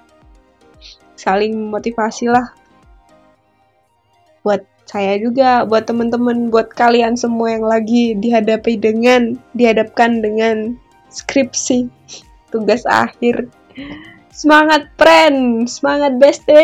Saling 1.19 1.59
memotivasi 1.59 2.31
lah. 2.31 2.55
Buat 4.47 4.63
saya 4.87 5.19
juga 5.19 5.67
buat 5.67 5.91
teman-teman 5.91 6.55
buat 6.55 6.71
kalian 6.71 7.19
semua 7.19 7.59
yang 7.59 7.67
lagi 7.67 8.15
dihadapi 8.15 8.79
dengan 8.79 9.35
dihadapkan 9.51 10.23
dengan 10.23 10.79
skripsi. 11.11 11.91
Tugas 12.55 12.87
akhir. 12.87 13.51
Semangat 14.31 14.87
friend 14.95 15.67
semangat 15.67 16.15
best 16.23 16.47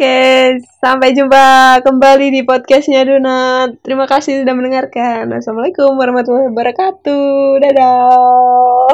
Oke, 0.00 0.56
sampai 0.80 1.12
jumpa 1.12 1.76
kembali 1.84 2.32
di 2.32 2.40
podcastnya 2.40 3.04
Donat. 3.04 3.84
Terima 3.84 4.08
kasih 4.08 4.40
sudah 4.40 4.56
mendengarkan. 4.56 5.28
Assalamualaikum 5.28 5.92
warahmatullahi 5.92 6.48
wabarakatuh. 6.48 7.60
Dadah. 7.60 8.88